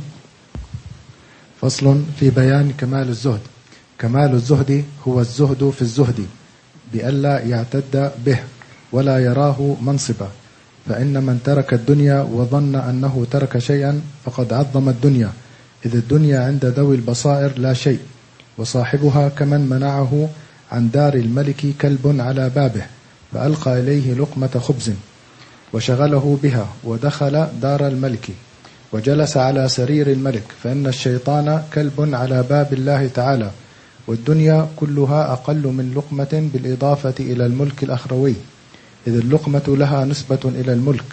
فصل 1.61 2.03
في 2.21 2.31
بيان 2.31 2.73
كمال 2.79 3.09
الزهد. 3.09 3.41
كمال 4.03 4.35
الزهد 4.35 4.85
هو 5.09 5.21
الزهد 5.21 5.71
في 5.71 5.83
الزهد 5.83 6.27
بألا 6.93 7.41
يعتد 7.41 8.13
به 8.27 8.39
ولا 8.93 9.19
يراه 9.19 9.77
منصبا. 9.83 10.29
فإن 10.89 11.23
من 11.23 11.41
ترك 11.45 11.75
الدنيا 11.75 12.23
وظن 12.23 12.75
أنه 12.75 13.27
ترك 13.31 13.59
شيئا 13.59 14.01
فقد 14.25 14.53
عظم 14.53 14.89
الدنيا 14.89 15.31
إذ 15.87 15.97
الدنيا 15.97 16.41
عند 16.41 16.65
ذوي 16.65 16.97
البصائر 16.97 17.59
لا 17.59 17.75
شيء 17.75 17.99
وصاحبها 18.59 19.29
كمن 19.29 19.61
منعه 19.61 20.29
عن 20.73 20.91
دار 20.91 21.15
الملك 21.15 21.67
كلب 21.81 22.17
على 22.21 22.51
بابه 22.51 22.83
فألقى 23.33 23.81
إليه 23.81 24.15
لقمة 24.15 24.49
خبز 24.49 24.93
وشغله 25.73 26.39
بها 26.43 26.69
ودخل 26.85 27.47
دار 27.63 27.87
الملك 27.87 28.29
وجلس 28.93 29.37
على 29.37 29.69
سرير 29.69 30.07
الملك 30.07 30.45
فإن 30.63 30.87
الشيطان 30.87 31.63
كلب 31.75 32.15
على 32.15 32.45
باب 32.51 32.73
الله 32.73 33.07
تعالى 33.07 33.51
والدنيا 34.07 34.69
كلها 34.77 35.33
أقل 35.33 35.67
من 35.67 35.95
لقمة 35.97 36.51
بالإضافة 36.55 37.15
إلى 37.21 37.47
الملك 37.47 37.83
الأخروي. 37.83 38.35
إذ 39.07 39.17
اللقمة 39.17 39.63
لها 39.69 40.05
نسبة 40.05 40.41
إلى 40.45 40.73
الملك 40.73 41.05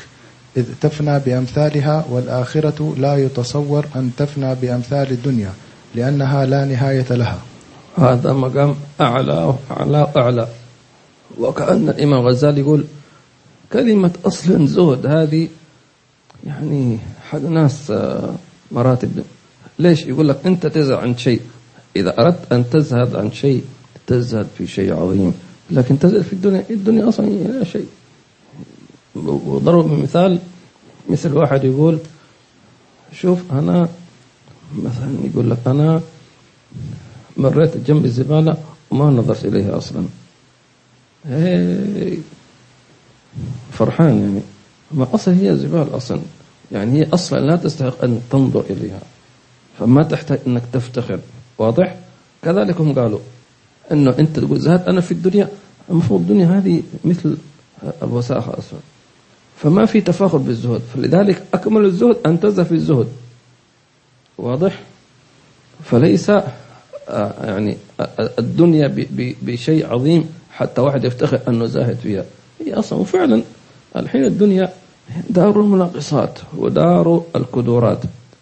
إذ 0.57 0.65
تفنى 0.81 1.19
بأمثالها 1.19 2.05
والآخرة 2.09 2.95
لا 2.97 3.17
يتصور 3.17 3.85
أن 3.95 4.11
تفنى 4.17 4.55
بأمثال 4.55 5.11
الدنيا 5.11 5.53
لأنها 5.95 6.45
لا 6.45 6.65
نهاية 6.65 7.05
لها. 7.09 7.39
هذا 7.97 8.33
مقام 8.33 8.75
أعلى 9.01 9.55
وأعلى 9.69 10.11
وأعلى. 10.15 10.47
وكأن 11.37 11.89
الإمام 11.89 12.27
غزالي 12.27 12.61
يقول 12.61 12.85
كلمة 13.73 14.11
أصل 14.25 14.67
زهد 14.67 15.05
هذه 15.05 15.47
يعني 16.45 16.99
حد 17.29 17.41
ناس 17.41 17.91
آه، 17.91 18.33
مراتب. 18.71 19.23
ليش 19.79 20.05
يقول 20.05 20.29
لك 20.29 20.37
أنت 20.45 20.67
تزهد 20.67 20.97
عن 20.97 21.17
شيء؟ 21.17 21.41
إذا 21.95 22.21
أردت 22.21 22.51
أن 22.53 22.69
تزهد 22.69 23.15
عن 23.15 23.31
شيء 23.31 23.63
تزهد 24.07 24.47
في 24.57 24.67
شيء 24.67 24.93
عظيم. 24.93 25.33
لكن 25.71 25.99
تزهد 25.99 26.21
في 26.21 26.33
الدنيا 26.33 26.63
الدنيا 26.69 27.09
أصلا 27.09 27.25
لا 27.25 27.63
شيء. 27.63 27.87
وضرب 29.15 29.99
مثال 29.99 30.39
مثل 31.09 31.37
واحد 31.37 31.63
يقول 31.63 31.99
شوف 33.13 33.39
أنا 33.51 33.89
مثلا 34.75 35.17
يقول 35.23 35.49
لك 35.49 35.57
أنا 35.67 36.01
مريت 37.37 37.77
جنب 37.77 38.05
الزبالة 38.05 38.57
وما 38.91 39.05
نظرت 39.05 39.45
إليها 39.45 39.77
أصلا. 39.77 40.05
فرحان 43.71 44.19
يعني. 44.21 44.41
ما 44.91 45.07
أصلا 45.13 45.41
هي 45.41 45.57
زبالة 45.57 45.97
أصلا. 45.97 46.19
يعني 46.71 46.99
هي 46.99 47.07
أصلا 47.13 47.39
لا 47.39 47.55
تستحق 47.55 48.03
أن 48.03 48.21
تنظر 48.31 48.63
إليها. 48.69 49.01
فما 49.79 50.03
تحتاج 50.03 50.39
أنك 50.47 50.63
تفتخر. 50.73 51.19
واضح؟ 51.59 51.95
كذلك 52.43 52.81
هم 52.81 52.93
قالوا 52.93 53.19
أنه 53.91 54.15
أنت 54.19 54.39
تقول 54.39 54.59
زهد 54.59 54.87
أنا 54.87 55.01
في 55.01 55.11
الدنيا 55.11 55.47
المفروض 55.89 56.21
الدنيا 56.21 56.45
هذه 56.45 56.83
مثل 57.05 57.37
الوساخة 58.03 58.57
أصلا. 58.57 58.79
فما 59.57 59.85
في 59.85 60.01
تفاخر 60.01 60.37
بالزهد. 60.37 60.81
فلذلك 60.93 61.43
أكمل 61.53 61.85
الزهد 61.85 62.17
أن 62.25 62.39
تزهد 62.39 62.65
في 62.65 62.71
الزهد. 62.71 63.07
واضح؟ 64.37 64.79
فليس 65.83 66.29
آه، 66.29 67.33
يعني 67.43 67.77
آه، 67.99 68.29
الدنيا 68.39 69.05
بشيء 69.41 69.93
عظيم 69.93 70.29
حتى 70.51 70.81
واحد 70.81 71.03
يفتخر 71.03 71.39
أنه 71.47 71.65
زاهد 71.65 71.97
فيها. 72.03 72.25
هي 72.65 72.73
أصلا 72.73 72.99
وفعلا 72.99 73.41
الحين 73.95 74.23
الدنيا 74.23 74.73
دار 75.29 75.61
المناقصات 75.61 76.39
ودار 76.57 77.23
الكدورات 77.35 77.99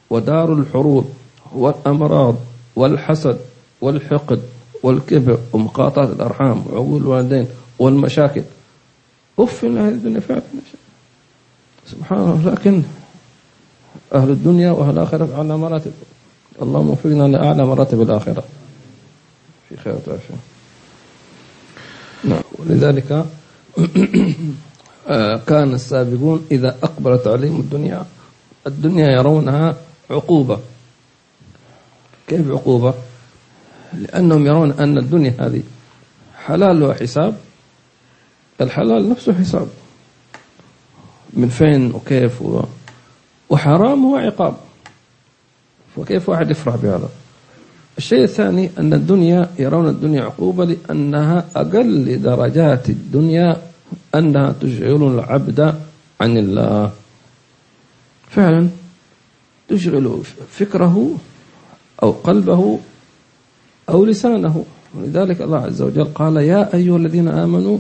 ودار 0.09 0.53
الحروب 0.53 1.09
والأمراض. 1.53 2.35
والحسد 2.77 3.37
والحقد 3.81 4.41
والكبر 4.83 5.39
ومقاطعة 5.53 6.03
الأرحام 6.05 6.63
وعقول 6.69 7.01
الوالدين 7.01 7.47
والمشاكل. 7.79 8.43
أف 9.39 9.65
هذه 9.65 9.87
الدنيا 9.87 10.19
فعلا 10.19 10.41
سبحان 11.85 12.19
الله. 12.19 12.53
لكن 12.53 12.83
أهل 14.13 14.29
الدنيا 14.29 14.71
وأهل 14.71 14.89
الآخرة 14.89 15.29
على 15.37 15.57
مراتب. 15.57 15.91
اللهم 16.61 16.89
وفقنا 16.89 17.27
لأعلى 17.27 17.65
مراتب 17.65 18.01
الآخرة. 18.01 18.43
في 19.69 19.77
خير 19.77 19.93
وعافية 20.07 20.35
نعم. 22.23 22.41
ولذلك 22.59 23.25
آه، 25.07 25.35
كان 25.47 25.73
السابقون 25.73 26.45
إذا 26.51 26.77
أقبلت 26.83 27.27
عليهم 27.27 27.59
الدنيا 27.59 28.05
الدنيا 28.67 29.11
يرونها 29.11 29.75
عقوبة. 30.09 30.59
كيف 32.27 32.51
عقوبة؟ 32.51 32.93
لأنهم 33.93 34.45
يرون 34.45 34.71
أن 34.71 34.97
الدنيا 34.97 35.33
هذه 35.39 35.63
حلال 36.45 36.83
وحساب. 36.83 37.37
الحلال 38.61 39.09
نفسه 39.09 39.33
حساب. 39.33 39.67
من 41.33 41.49
فين 41.49 41.91
وكيف 41.91 42.41
و... 42.41 42.63
وحرام 43.49 44.05
هو 44.05 44.15
عقاب. 44.15 44.57
فكيف 45.95 46.29
واحد 46.29 46.51
يفرح 46.51 46.75
بهذا؟ 46.75 47.09
الشيء 47.97 48.23
الثاني 48.23 48.69
أن 48.77 48.93
الدنيا 48.93 49.49
يرون 49.59 49.89
الدنيا 49.89 50.23
عقوبة 50.23 50.65
لأنها 50.65 51.45
أقل 51.55 52.21
درجات 52.21 52.89
الدنيا 52.89 53.61
أنها 54.15 54.55
تشغل 54.61 55.03
العبد 55.03 55.59
عن 56.21 56.37
الله. 56.37 56.91
فعلا 58.29 58.69
تشغل 59.67 60.21
فكره 60.51 61.17
أو 62.03 62.11
قلبه 62.11 62.79
أو 63.89 64.05
لسانه. 64.05 64.65
ولذلك 64.95 65.41
الله 65.41 65.57
عز 65.57 65.81
وجل 65.81 66.03
قال 66.03 66.37
يا 66.37 66.73
أيها 66.73 66.97
الذين 66.97 67.27
آمنوا 67.27 67.79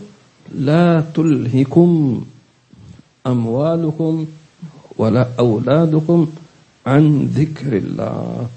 لا 0.55 1.03
تلهكم 1.13 2.23
أموالكم 3.27 4.25
ولا 4.97 5.27
أولادكم 5.39 6.29
عن 6.85 7.25
ذكر 7.25 7.77
الله. 7.77 8.47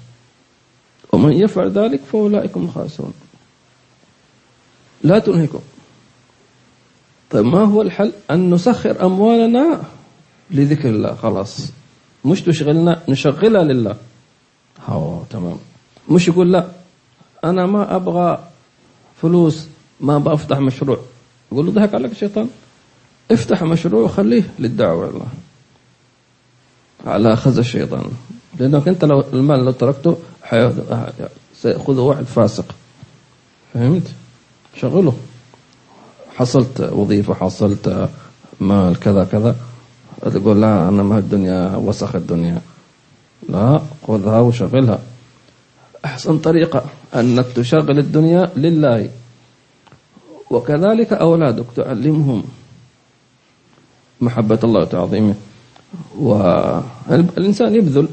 ومن 1.11 1.33
يفعل 1.33 1.71
ذلك 1.71 1.99
فأولئك 2.11 2.57
هم 2.57 2.65
الخاسرون. 2.65 3.13
لا 5.03 5.19
تنهكم 5.19 5.59
طيب 7.31 7.45
ما 7.45 7.63
هو 7.63 7.81
الحل؟ 7.81 8.11
أن 8.31 8.53
نسخر 8.53 9.05
أموالنا 9.05 9.81
لذكر 10.51 10.89
الله. 10.89 11.15
خلاص. 11.15 11.67
مش 12.25 12.41
تشغلنا 12.41 13.01
نشغلها 13.09 13.63
لله. 13.63 13.95
هو 14.87 15.23
تمام. 15.29 15.57
مش 16.09 16.27
يقول 16.27 16.51
لا 16.51 16.67
أنا 17.43 17.65
ما 17.65 17.95
أبغى 17.95 18.43
فلوس 19.21 19.67
ما 19.99 20.17
بفتح 20.17 20.57
مشروع. 20.59 20.99
يقول 21.51 21.65
له 21.65 21.71
ضحك 21.71 21.93
عليك 21.93 22.11
الشيطان 22.11 22.49
افتح 23.31 23.63
مشروع 23.63 24.03
وخليه 24.03 24.43
للدعوة 24.59 25.09
الله 25.09 25.27
على 27.05 27.35
خز 27.35 27.59
الشيطان. 27.59 28.11
لأنك 28.59 28.87
أنت 28.87 29.05
لو 29.05 29.23
المال 29.33 29.65
لو 29.65 29.71
تركته 29.71 30.17
سيأخذه 31.61 31.99
واحد 31.99 32.23
فاسق. 32.23 32.65
فهمت؟ 33.73 34.07
شغله. 34.75 35.17
حصلت 36.35 36.81
وظيفة 36.81 37.33
حصلت 37.33 38.09
مال 38.59 38.99
كذا 38.99 39.23
كذا. 39.23 39.55
تقول 40.21 40.61
لا 40.61 40.89
أنا 40.89 41.03
ما 41.03 41.17
الدنيا 41.17 41.75
وسخ 41.75 42.15
الدنيا. 42.15 42.61
لا 43.49 43.81
خذها 44.07 44.39
وشغلها. 44.39 44.99
أحسن 46.05 46.37
طريقة 46.39 46.85
أنك 47.15 47.45
تشغل 47.55 47.99
الدنيا 47.99 48.51
لله. 48.55 49.09
وكذلك 50.49 51.13
أولادك 51.13 51.65
تعلمهم 51.75 52.43
محبة 54.21 54.59
الله 54.63 54.79
وتعظيمه. 54.81 55.35
والإنسان 56.17 57.75
يبذل. 57.75 58.07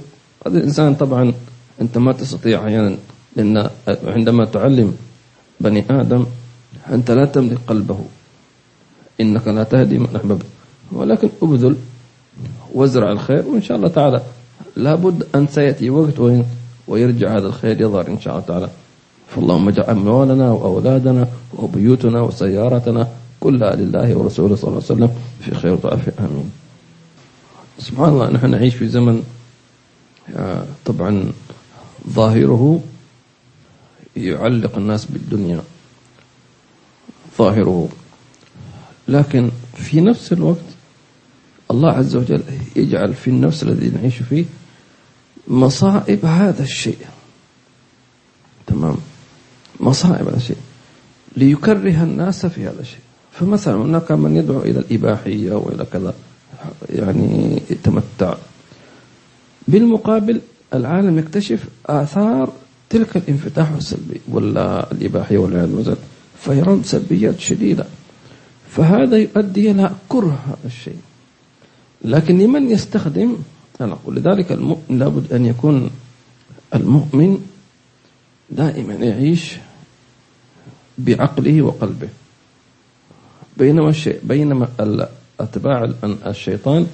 هذا 0.47 0.59
الإنسان 0.59 0.95
طبعا 0.95 1.33
أنت 1.81 1.99
ما 1.99 2.13
تستطيع 2.13 2.65
أحيانا 2.65 2.97
لأن 3.37 3.71
عندما 4.07 4.45
تعلم 4.45 4.97
بني 5.61 5.85
آدم 5.91 6.27
أنت 6.91 7.11
لا 7.11 7.25
تملك 7.25 7.59
قلبه. 7.67 8.01
إنك 9.21 9.49
لا 9.49 9.63
تهدي 9.65 9.99
من 9.99 10.17
أحببت. 10.17 10.47
ولكن 10.93 11.31
أبذل 11.43 11.77
وازرع 12.75 13.13
الخير 13.13 13.47
وإن 13.47 13.63
شاء 13.63 13.77
الله 13.77 13.89
تعالى 13.89 14.23
لابد 14.77 15.27
أن 15.35 15.47
سيأتي 15.47 15.91
وقت 15.91 16.43
ويرجع 16.89 17.37
هذا 17.37 17.47
الخير 17.47 17.81
يظهر 17.81 18.09
إن 18.09 18.21
شاء 18.21 18.35
الله 18.35 18.47
تعالى. 18.47 18.69
فاللهم 19.29 19.69
اجعل 19.69 19.85
أموالنا 19.85 20.53
وأولادنا 20.53 21.29
وبيوتنا 21.59 22.21
وسيارتنا 22.21 23.09
كلها 23.41 23.77
لله 23.77 24.17
ورسوله 24.17 24.57
صلى 24.57 24.69
الله 24.69 24.83
عليه 24.91 24.93
وسلم 24.93 25.11
في 25.41 25.55
خير 25.55 25.79
وعافية 25.85 26.13
آمين. 26.19 26.51
سبحان 27.79 28.09
الله 28.09 28.31
نحن 28.31 28.51
نعيش 28.51 28.75
في 28.75 28.89
زمن 28.89 29.23
آه، 30.37 30.65
طبعا 30.85 31.33
ظاهره 32.11 32.81
يعلق 34.17 34.77
الناس 34.77 35.05
بالدنيا 35.05 35.61
ظاهره. 37.39 37.89
لكن 39.09 39.51
في 39.75 40.01
نفس 40.01 40.33
الوقت 40.33 40.69
الله 41.71 41.93
عز 41.93 42.17
وجل 42.17 42.43
يجعل 42.77 43.15
في 43.15 43.29
النفس 43.29 43.63
الذي 43.63 43.91
نعيش 43.91 44.15
فيه 44.15 44.45
مصائب 45.49 46.25
هذا 46.25 46.63
الشيء. 46.63 46.99
تمام؟ 48.67 48.97
مصائب 49.81 50.29
هذا 50.29 50.37
الشيء. 50.37 50.57
ليكره 51.37 52.03
الناس 52.03 52.47
في 52.47 52.65
هذا 52.65 52.81
الشيء. 52.81 53.01
فمثلا 53.33 53.75
هناك 53.75 54.13
من 54.13 54.37
يدعو 54.37 54.61
إلى 54.61 54.79
الإباحية 54.79 55.53
وإلى 55.53 55.87
كذا 55.93 56.15
يعني 56.91 57.63
يتمتع. 57.71 58.35
بالمقابل 59.69 60.41
العالم 60.75 61.19
يكتشف 61.19 61.65
آثار 61.87 62.53
تلك 62.91 63.17
الانفتاح 63.17 63.71
السلبي 63.71 64.21
ولا 64.29 64.93
الإباحية 64.93 65.39
والعياذ 65.39 65.77
بالله. 65.77 65.97
فيرون 66.41 66.83
سلبيات 66.83 67.41
شديدة. 67.41 67.87
فهذا 68.71 69.17
يؤدي 69.17 69.71
إلى 69.71 69.91
كره 70.09 70.39
هذا 70.47 70.67
الشيء. 70.67 70.99
لكن 72.05 72.39
لمن 72.39 72.71
يستخدم؟ 72.71 73.37
أنا 73.81 73.93
أقول 73.93 74.17
لذلك 74.17 74.53
المؤمن 74.53 74.99
لابد 74.99 75.33
أن 75.33 75.47
يكون 75.47 75.91
المؤمن 76.75 77.39
دائما 78.51 78.95
يعيش 78.95 79.57
بعقله 80.99 81.63
وقلبه. 81.63 82.09
بينما 83.57 83.89
الشيء 83.89 84.21
بينما 84.23 84.69
أتباع 85.41 85.93
الشيطان 86.27 86.87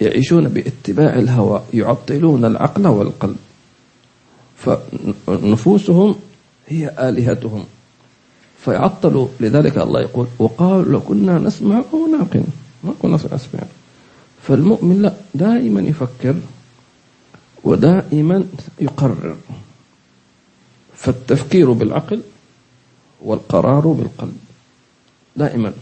يعيشون 0.00 0.48
باتباع 0.48 1.18
الهوى 1.18 1.62
يعطلون 1.74 2.44
العقل 2.44 2.86
والقلب. 2.86 3.36
فنفوسهم 4.56 6.14
هي 6.66 7.08
آلهتهم. 7.08 7.64
فيعطلوا 8.64 9.28
لذلك 9.40 9.78
الله 9.78 10.00
يقول 10.00 10.26
وقالوا 10.38 10.92
لو 10.92 11.00
كنا 11.00 11.38
نسمع 11.38 11.82
أو 11.92 12.06
نعقل 12.06 12.44
ما 12.84 12.92
كنا 13.02 13.14
نسمع. 13.14 13.60
فالمؤمن 14.48 15.02
لا 15.02 15.14
دائما 15.34 15.80
يفكر 15.80 16.34
ودائما 17.64 18.44
يقرر. 18.80 19.36
فالتفكير 20.94 21.72
بالعقل 21.72 22.20
والقرار 23.22 23.86
بالقلب 23.86 24.36
دائما. 25.36 25.72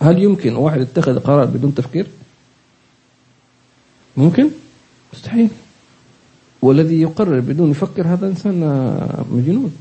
هل 0.00 0.22
يمكن 0.22 0.56
واحد 0.56 0.80
يتخذ 0.80 1.18
قرار 1.18 1.44
بدون 1.44 1.74
تفكير؟ 1.74 2.06
ممكن؟ 4.16 4.50
مستحيل. 5.12 5.48
والذي 6.62 7.00
يقرر 7.02 7.40
بدون 7.40 7.70
يفكر 7.70 8.06
هذا 8.06 8.26
إنسان 8.26 8.60
مجنون. 9.30 9.76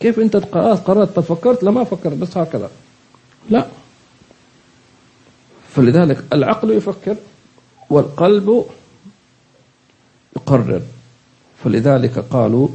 كيف 0.00 0.18
أنت 0.18 0.36
قررت 0.36 1.20
فكرت؟ 1.20 1.64
لما 1.64 1.84
فكرت 1.84 2.16
بس 2.16 2.36
هكذا. 2.36 2.70
لا. 3.50 3.66
فلذلك 5.74 6.24
العقل 6.32 6.70
يفكر 6.70 7.16
والقلب 7.92 8.64
يقرر. 10.36 10.82
فلذلك 11.64 12.18
قالوا 12.18 12.68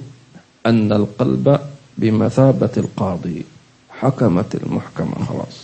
أن 0.66 0.94
القلب 0.94 1.60
بمثابة 1.98 2.70
القاضي 2.78 3.46
حكمت 3.90 4.56
المحكمة. 4.56 5.26
خلاص. 5.26 5.58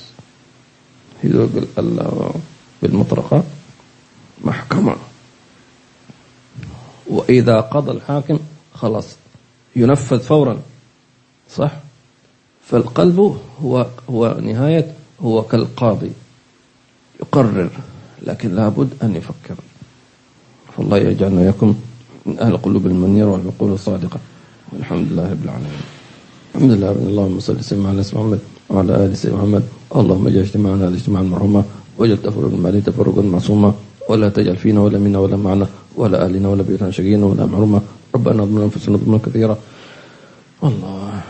هي 1.22 1.48
بالمطرقة 2.82 3.44
محكمة. 4.42 4.96
وإذا 7.08 7.60
قضى 7.60 7.92
الحاكم 7.92 8.40
خلاص 8.74 9.16
ينفذ 9.76 10.20
فورا. 10.20 10.60
صح؟ 11.50 11.72
فالقلب 12.66 13.20
هو 13.62 13.88
هو 14.10 14.38
نهاية 14.42 14.94
هو 15.22 15.42
كالقاضي. 15.42 16.12
يقرر. 17.22 17.70
لكن 18.24 18.56
لابد 18.56 18.90
أن 19.04 19.16
يفكر. 19.16 19.56
فالله 20.78 20.98
يجعلنا 20.98 21.42
وياكم 21.42 21.76
من 22.26 22.40
أهل 22.40 22.52
القلوب 22.52 22.86
المنيرة 22.86 23.32
والعقول 23.32 23.72
الصادقة. 23.74 24.20
والحمد 24.74 25.08
لله 25.12 25.32
رب 25.32 25.44
العالمين. 25.44 25.84
الحمد 26.56 26.72
لله 26.72 26.90
رب 26.90 27.08
اللهم 27.08 27.40
صل 27.40 27.58
وسلم 27.60 27.88
على 27.88 28.04
سيدنا 28.04 28.22
محمد 28.24 28.40
وعلى 28.70 28.92
آل 29.06 29.18
سيدنا 29.18 29.38
محمد. 29.38 29.64
اللهم 29.96 30.28
اجعل 30.28 30.44
اجتماعنا 30.48 30.88
هذا 30.88 30.96
اجتماعا 30.96 31.24
مرحوما 31.24 31.64
واجعل 31.98 32.18
تفرقا 32.18 32.58
بعده 32.64 32.80
تفرقا 32.80 33.22
معصوما. 33.22 33.74
ولا 34.10 34.30
تجعل 34.30 34.58
فينا 34.58 34.80
ولا 34.82 35.00
منا 35.00 35.20
ولا 35.20 35.38
معنا 35.38 35.68
ولا 35.96 36.26
أهلنا 36.26 36.48
ولا 36.50 36.64
بيتنا 36.64 36.92
شقينا 36.92 37.26
ولا 37.26 37.46
محروما. 37.46 37.82
ربنا 38.16 38.44
ظلمنا 38.44 38.64
أنفسنا 38.64 38.98
ظلما 38.98 39.18
كثيرا. 39.18 39.56
الله 40.64 41.22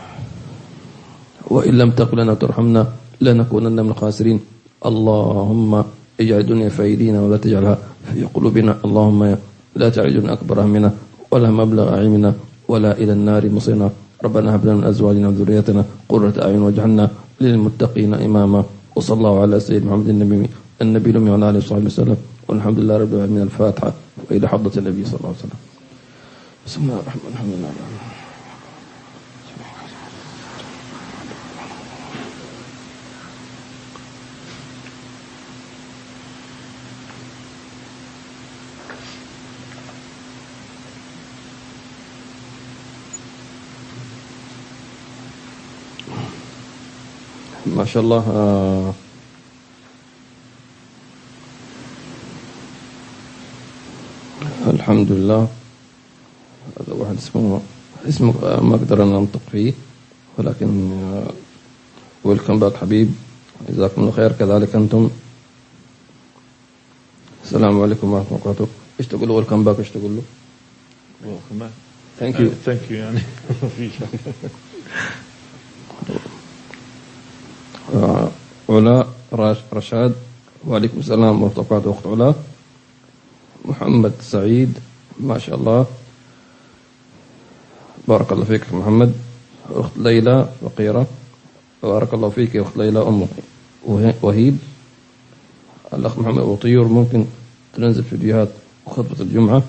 وإن 1.50 1.74
لم 1.78 1.90
تغفر 1.90 2.16
لنا 2.18 2.32
وترحمنا 2.32 2.82
لنكونن 3.20 3.78
من 3.84 3.90
الخاسرين. 3.90 4.40
اللهم 4.86 5.84
اجعل 6.20 6.40
الدنيا 6.40 6.68
في 6.68 6.82
أيدينا 6.82 7.22
ولا 7.22 7.36
تجعلها 7.36 7.78
في 8.12 8.24
قلوبنا. 8.34 8.78
اللهم 8.84 9.20
لا 9.76 9.86
تجعل 9.88 10.06
الدنيا 10.06 10.32
أكبر 10.32 10.56
همنا 10.62 10.90
ولا 11.30 11.50
مبلغ 11.50 11.86
علمنا 11.94 12.34
ولا 12.68 12.92
إلى 12.98 13.12
النار 13.12 13.42
مصيرنا. 13.50 13.90
ربنا 14.24 14.54
هب 14.54 14.64
لنا 14.64 14.74
من 14.74 14.84
أزواجنا 14.84 15.28
وذريتنا 15.28 15.84
قرة 16.08 16.34
أعين 16.42 16.62
واجعلنا 16.62 17.10
للمتقين 17.40 18.14
إماما. 18.14 18.64
وصلى 18.96 19.16
الله 19.18 19.34
على 19.42 19.60
سيدنا 19.60 19.90
محمد 19.90 20.08
النبي 20.08 20.48
النبي 20.82 21.10
الأمي 21.10 21.30
وعلى 21.30 21.50
آله 21.50 21.58
وصحبه 21.58 21.86
وسلم. 21.86 22.16
والحمد 22.48 22.78
لله 22.78 22.96
رب 22.96 23.12
العالمين. 23.14 23.42
الفاتحة 23.42 23.92
وإلى 24.30 24.46
حضرة 24.48 24.74
النبي 24.78 25.02
صلى 25.04 25.18
الله 25.18 25.32
عليه 25.34 25.42
وسلم. 25.44 25.60
بسم 26.66 26.80
الله 26.82 26.98
الرحمن 27.02 27.22
الرحيم. 27.34 28.13
ما 47.84 47.90
شاء 47.90 48.02
الله 48.02 48.24
آه. 48.32 48.94
الحمد 54.66 55.12
لله. 55.12 55.48
هذا 56.80 56.92
واحد 56.92 57.16
اسمه 57.16 57.60
اسمه 58.08 58.60
ما 58.60 58.76
أقدر 58.76 59.02
أنا 59.02 59.18
أنطق 59.18 59.40
فيه 59.52 59.72
ولكن 60.38 60.92
welcome 62.24 62.58
back 62.58 62.76
حبيب. 62.76 63.14
جزاكم 63.68 64.00
الله 64.00 64.12
خير. 64.12 64.32
كذلك 64.32 64.74
أنتم. 64.74 65.10
السلام 67.44 67.82
عليكم 67.82 68.12
ورحمة 68.12 68.28
الله 68.28 68.40
وبركاته. 68.40 68.66
إيش 69.00 69.06
تقول 69.06 69.28
له 69.28 69.34
welcome 69.34 69.64
back 69.64 69.78
إيش 69.78 69.90
تقول 69.90 70.16
له؟ 70.16 70.22
thank 72.18 72.40
you 72.40 72.50
thank 72.64 72.90
you 72.90 72.96
يعني. 72.96 73.20
علا 78.74 79.06
رشاد 79.72 80.14
وعليكم 80.66 80.98
السلام 80.98 81.42
ورحمة 81.42 81.62
الله 81.62 81.66
وبركاته 81.70 81.90
أخت 81.90 82.06
علا 82.06 82.34
محمد 83.64 84.12
سعيد 84.20 84.78
ما 85.20 85.38
شاء 85.38 85.54
الله. 85.56 85.86
بارك 88.08 88.32
الله 88.32 88.44
فيك 88.44 88.72
محمد. 88.72 89.14
أخت 89.70 89.92
ليلى 89.96 90.48
فقيرة 90.60 91.06
بارك 91.82 92.14
الله 92.14 92.28
فيك 92.30 92.54
يا 92.54 92.62
أخت 92.62 92.76
ليلى 92.76 92.98
أم 92.98 93.26
وهيب. 94.22 94.58
الأخ 95.92 96.18
محمد 96.18 96.38
أبو 96.38 96.56
طيور 96.56 96.88
ممكن 96.88 97.26
تنزل 97.74 98.04
فيديوهات 98.04 98.48
خطبة 98.86 99.20
الجمعة. 99.20 99.62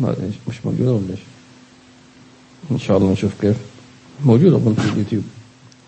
ما 0.00 0.16
مش 0.48 0.66
موجودة 0.66 0.92
ولا 0.92 1.10
إيش؟ 1.10 1.20
إن 2.70 2.78
شاء 2.78 2.96
الله 2.96 3.12
نشوف 3.12 3.40
كيف. 3.40 3.56
موجودة 4.24 4.56
أظن 4.56 4.74
في 4.74 4.92
اليوتيوب. 4.92 5.24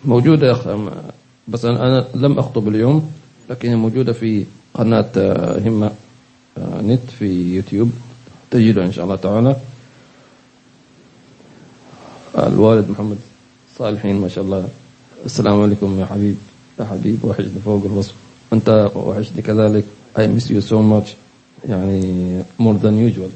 موجودة 0.04 0.46
يا 0.46 0.52
أخ 0.52 0.66
بس 1.48 1.64
أنا 1.64 2.06
لم 2.14 2.38
أخطب 2.38 2.68
اليوم 2.68 3.10
لكن 3.50 3.76
موجودة 3.76 4.12
في 4.12 4.44
قناة 4.74 5.12
همة 5.66 5.90
نت 6.58 7.10
في 7.18 7.54
يوتيوب. 7.54 7.90
تجده 8.50 8.84
إن 8.84 8.92
شاء 8.92 9.04
الله 9.04 9.16
تعالى. 9.16 9.56
الوالد 12.38 12.90
محمد 12.90 13.16
صالحين 13.78 14.20
ما 14.20 14.28
شاء 14.28 14.44
الله. 14.44 14.68
السلام 15.24 15.62
عليكم 15.62 16.00
يا 16.00 16.06
حبيب 16.06 16.36
يا 16.80 16.84
حبيب 16.84 17.24
وحشني 17.24 17.60
فوق 17.64 17.84
الوصف. 17.84 18.14
أنت 18.52 18.90
وحشني 18.94 19.42
كذلك. 19.42 19.84
I 20.16 20.20
miss 20.20 20.50
you 20.50 20.60
so 20.60 20.78
much. 20.78 21.08
يعني 21.68 22.42
more 22.60 22.78
than 22.82 22.94
usual. 23.12 23.30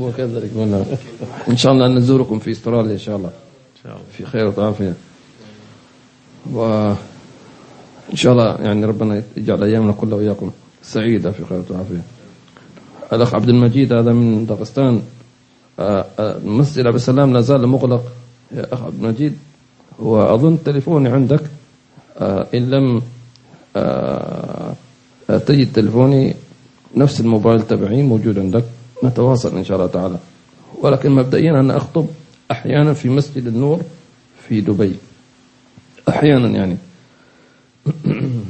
هو 0.00 0.12
كذلك. 0.12 0.50
إن 1.48 1.56
شاء 1.56 1.72
الله 1.72 1.88
نزوركم 1.88 2.38
في 2.38 2.50
أستراليا 2.50 2.92
إن 2.92 2.98
شاء 2.98 3.16
الله. 3.16 3.30
في 4.12 4.26
خير 4.26 4.52
وعافية 4.58 4.94
و 6.52 6.92
إن 8.10 8.16
شاء 8.16 8.32
الله 8.32 8.56
يعني 8.56 8.84
ربنا 8.84 9.22
يجعل 9.36 9.62
أيامنا 9.62 9.92
كلها 9.92 10.14
وإياكم 10.14 10.50
سعيدة 10.82 11.30
في 11.30 11.44
خير 11.44 11.62
وعافية 11.70 12.02
الأخ 13.12 13.34
عبد 13.34 13.48
المجيد 13.48 13.92
هذا 13.92 14.12
من 14.12 14.46
داغستان. 14.46 15.02
آه، 15.78 16.04
آه، 16.18 16.38
مسجد 16.44 16.86
أبي 16.86 16.96
السلام 16.96 17.32
لا 17.32 17.40
زال 17.40 17.66
مغلق. 17.66 18.04
يا 18.52 18.74
أخ 18.74 18.82
عبد 18.82 19.04
المجيد 19.04 19.38
وأظن 19.98 20.58
تليفوني 20.64 21.08
عندك. 21.08 21.40
آه، 22.18 22.46
إن 22.54 22.70
لم 22.70 23.02
تجد 25.28 25.72
تليفوني 25.72 26.34
نفس 26.96 27.20
الموبايل 27.20 27.62
تبعي 27.62 28.02
موجود 28.02 28.38
عندك. 28.38 28.64
نتواصل 29.04 29.56
إن 29.56 29.64
شاء 29.64 29.76
الله 29.76 29.88
تعالى. 29.88 30.18
ولكن 30.82 31.10
مبدئيا 31.10 31.50
أنا 31.50 31.76
أخطب 31.76 32.06
أحيانا 32.50 32.94
في 32.94 33.08
مسجد 33.08 33.46
النور 33.46 33.80
في 34.48 34.60
دبي. 34.60 34.96
أحيانا 36.10 36.48
يعني. 36.48 36.76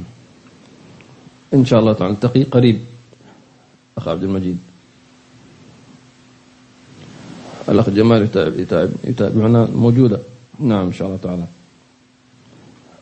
إن 1.53 1.65
شاء 1.65 1.79
الله 1.79 1.93
تعالى. 1.93 2.13
نلتقي 2.13 2.43
قريب. 2.43 2.79
أخ 3.97 4.07
عبد 4.07 4.23
المجيد. 4.23 4.57
الأخ 7.69 7.89
جمال 7.89 8.23
يتابع 8.23 8.55
يتابع 8.55 8.91
يتابعنا 9.03 9.65
موجودة. 9.65 10.19
نعم 10.59 10.85
إن 10.85 10.93
شاء 10.93 11.07
الله 11.07 11.19
تعالى. 11.23 11.45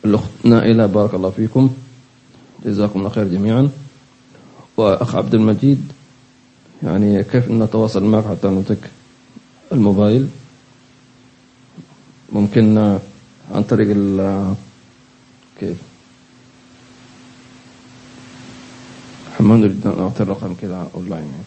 الأخت 0.04 0.30
نائلة 0.44 0.86
بارك 0.86 1.14
الله 1.14 1.30
فيكم. 1.30 1.70
جزاكم 2.64 2.98
الله 2.98 3.10
خير 3.10 3.28
جميعا. 3.28 3.70
وأخ 4.76 5.16
عبد 5.16 5.34
المجيد 5.34 5.92
يعني 6.82 7.24
كيف 7.24 7.50
نتواصل 7.50 8.04
معك 8.04 8.24
حتى 8.24 8.48
نعطيك 8.48 8.90
الموبايل. 9.72 10.28
ممكن 12.32 12.98
عن 13.50 13.62
طريق 13.62 13.88
ال 13.90 14.54
كيف؟ 15.60 15.76
ما 19.40 19.56
نريد 19.56 19.86
أن 19.86 19.98
نعطي 19.98 20.22
الرقم 20.22 20.54
كذا 20.54 20.90
أونلاين. 20.94 21.22
يعني. 21.22 21.44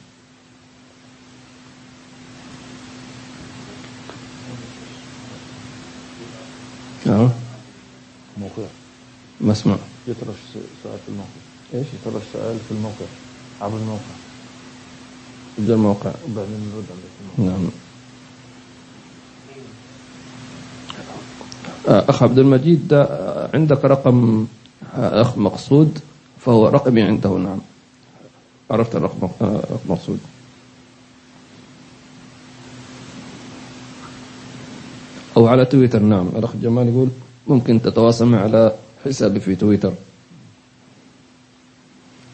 نعم؟ 7.06 7.30
موقع. 8.38 8.68
ما 9.42 9.52
اسمع 9.52 9.78
يطرح 10.08 10.36
سؤال 10.84 11.00
في 11.06 11.10
الموقع. 11.10 11.30
إيش؟ 11.74 11.88
يطرح 12.02 12.24
سؤال 12.34 12.58
في 12.68 12.72
الموقع. 12.72 13.06
عبر 13.62 13.78
الموقع. 13.78 14.16
يبدأ 15.60 15.74
الموقع. 15.74 16.12
وبعدين 16.26 16.72
نرد 16.76 16.86
عليه 16.92 17.50
نعم. 17.50 17.70
أخ 21.88 22.24
عبد 22.24 22.38
المجيد 22.40 22.94
آه، 22.94 23.50
عندك 23.54 23.86
رقم 23.86 24.48
آه، 24.98 25.22
أخ 25.22 25.38
مقصود 25.38 26.00
فهو 26.40 26.68
رقمي 26.68 27.02
عنده 27.02 27.30
نعم. 27.30 27.60
عرفت 28.72 28.96
الرقم 28.96 29.28
رقم 29.42 29.60
مقصود. 29.90 30.20
أو 35.38 35.48
على 35.48 35.66
تويتر 35.66 36.00
نعم. 36.00 36.28
الأخ 36.36 36.56
جمال 36.56 36.88
يقول 36.88 37.10
ممكن 37.48 37.82
تتواصل 37.82 38.26
معي 38.26 38.42
على 38.44 38.72
حسابي 39.06 39.40
في 39.40 39.56
تويتر. 39.56 39.94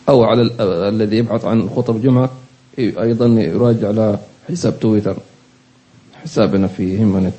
أو 0.10 0.24
على 0.24 0.41
ال- 0.41 0.62
الذي 0.62 1.18
يبحث 1.18 1.45
عن 1.45 1.70
خطب 1.70 1.95
الجمعة 1.95 2.30
أيضا 2.80 3.26
يراجع 3.28 3.88
على 3.88 4.20
حساب 4.50 4.80
تويتر. 4.80 5.18
حسابنا 6.24 6.68
في 6.68 7.04
همنت. 7.04 7.34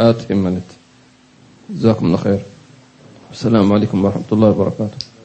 آت 0.00 0.32
همنت 0.32 0.62
جزاكم 1.70 2.06
الله 2.06 2.16
خير. 2.16 2.40
السلام 3.32 3.72
عليكم 3.72 4.04
ورحمة 4.04 4.28
الله 4.32 4.48
وبركاته. 4.48 5.15